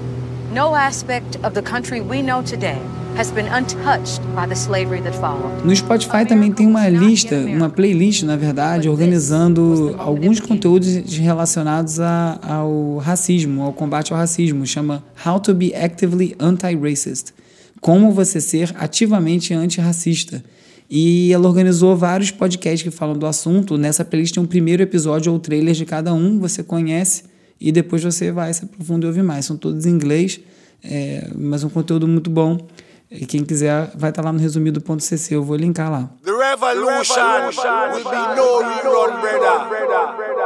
[0.52, 2.76] No aspect of the country we know today
[3.16, 5.64] has been untouched by the slavery that followed.
[5.64, 12.40] No Spotify também tem uma lista, uma playlist, na verdade, organizando alguns conteúdos relacionados a,
[12.42, 14.66] ao racismo, ao combate ao racismo.
[14.66, 17.32] Chama How to be Actively Anti-Racist.
[17.80, 20.42] Como você ser ativamente antirracista.
[20.90, 23.78] E ela organizou vários podcasts que falam do assunto.
[23.78, 27.29] Nessa playlist tem um primeiro episódio ou trailer de cada um, você conhece,
[27.60, 29.44] e depois você vai se aprofundar e ouvir mais.
[29.44, 30.40] São todos em inglês,
[30.82, 32.66] é, mas um conteúdo muito bom.
[33.10, 36.08] E quem quiser vai estar lá no resumido.cc, eu vou linkar lá.
[36.24, 37.50] The revolution
[37.92, 39.66] will be no rerun, brother.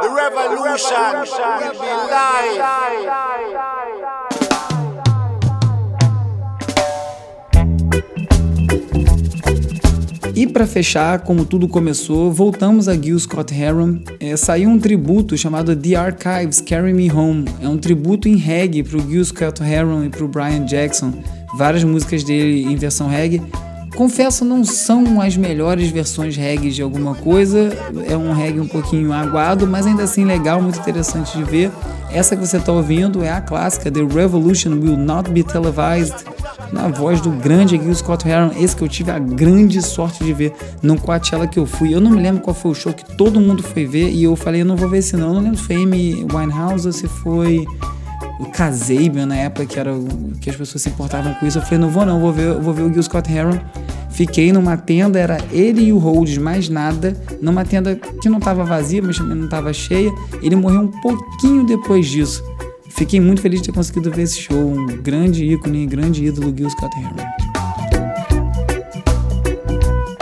[0.01, 1.21] The revolution
[1.61, 3.74] will be live.
[10.35, 13.99] E para fechar, como tudo começou, voltamos a Gil Scott Heron.
[14.19, 17.45] É, saiu um tributo chamado The Archives Carry Me Home.
[17.61, 21.13] É um tributo em reggae para o Gil Scott Heron e para o Brian Jackson.
[21.57, 23.41] Várias músicas dele em versão reggae.
[23.95, 27.69] Confesso, não são as melhores versões reggae de alguma coisa.
[28.07, 31.71] É um reggae um pouquinho aguado, mas ainda assim legal, muito interessante de ver.
[32.11, 36.25] Essa que você está ouvindo é a clássica The Revolution Will Not Be Televised
[36.71, 40.33] na voz do grande Gil Scott Heron, esse que eu tive a grande sorte de
[40.33, 41.93] ver no Coachella que eu fui.
[41.93, 44.35] Eu não me lembro qual foi o show que todo mundo foi ver e eu
[44.35, 45.27] falei, eu não vou ver esse não.
[45.29, 47.65] Eu não lembro se foi Amy Winehouse ou se foi
[48.39, 49.91] o Kazabian na época que era
[50.41, 51.57] que as pessoas se importavam com isso.
[51.57, 53.59] Eu falei, não vou não, vou ver, vou ver o Gil Scott Heron.
[54.09, 58.63] Fiquei numa tenda, era ele e o Rhodes, mais nada, numa tenda que não estava
[58.63, 60.11] vazia, mas também não estava cheia.
[60.41, 62.41] Ele morreu um pouquinho depois disso.
[62.89, 64.57] Fiquei muito feliz de ter conseguido ver esse show.
[64.57, 67.44] Um grande ícone, grande ídolo, Gil Scott Heron.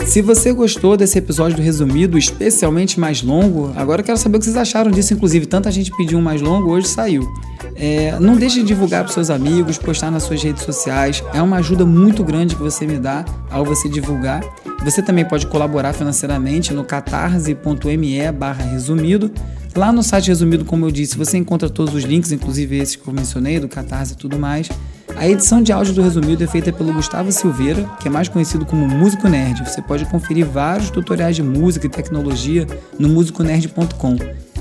[0.05, 4.39] Se você gostou desse episódio do resumido, especialmente mais longo, agora eu quero saber o
[4.39, 5.13] que vocês acharam disso.
[5.13, 7.27] Inclusive, tanta gente pediu um mais longo, hoje saiu.
[7.75, 11.23] É, não deixe de divulgar para seus amigos, postar nas suas redes sociais.
[11.33, 14.43] É uma ajuda muito grande que você me dá ao você divulgar.
[14.83, 19.31] Você também pode colaborar financeiramente no catarse.me barra resumido.
[19.75, 23.07] Lá no site resumido, como eu disse, você encontra todos os links, inclusive esses que
[23.07, 24.69] eu mencionei, do Catarse e tudo mais.
[25.15, 28.65] A edição de áudio do Resumido é feita pelo Gustavo Silveira, que é mais conhecido
[28.65, 29.67] como Músico Nerd.
[29.67, 32.67] Você pode conferir vários tutoriais de música e tecnologia
[32.99, 34.17] no musiconerd.com.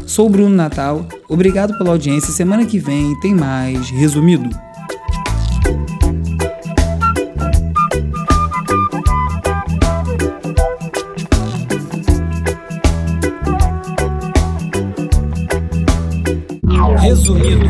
[0.06, 2.32] Sou o Bruno Natal, obrigado pela audiência.
[2.32, 4.50] Semana que vem tem mais Resumido.
[17.02, 17.61] Resumido.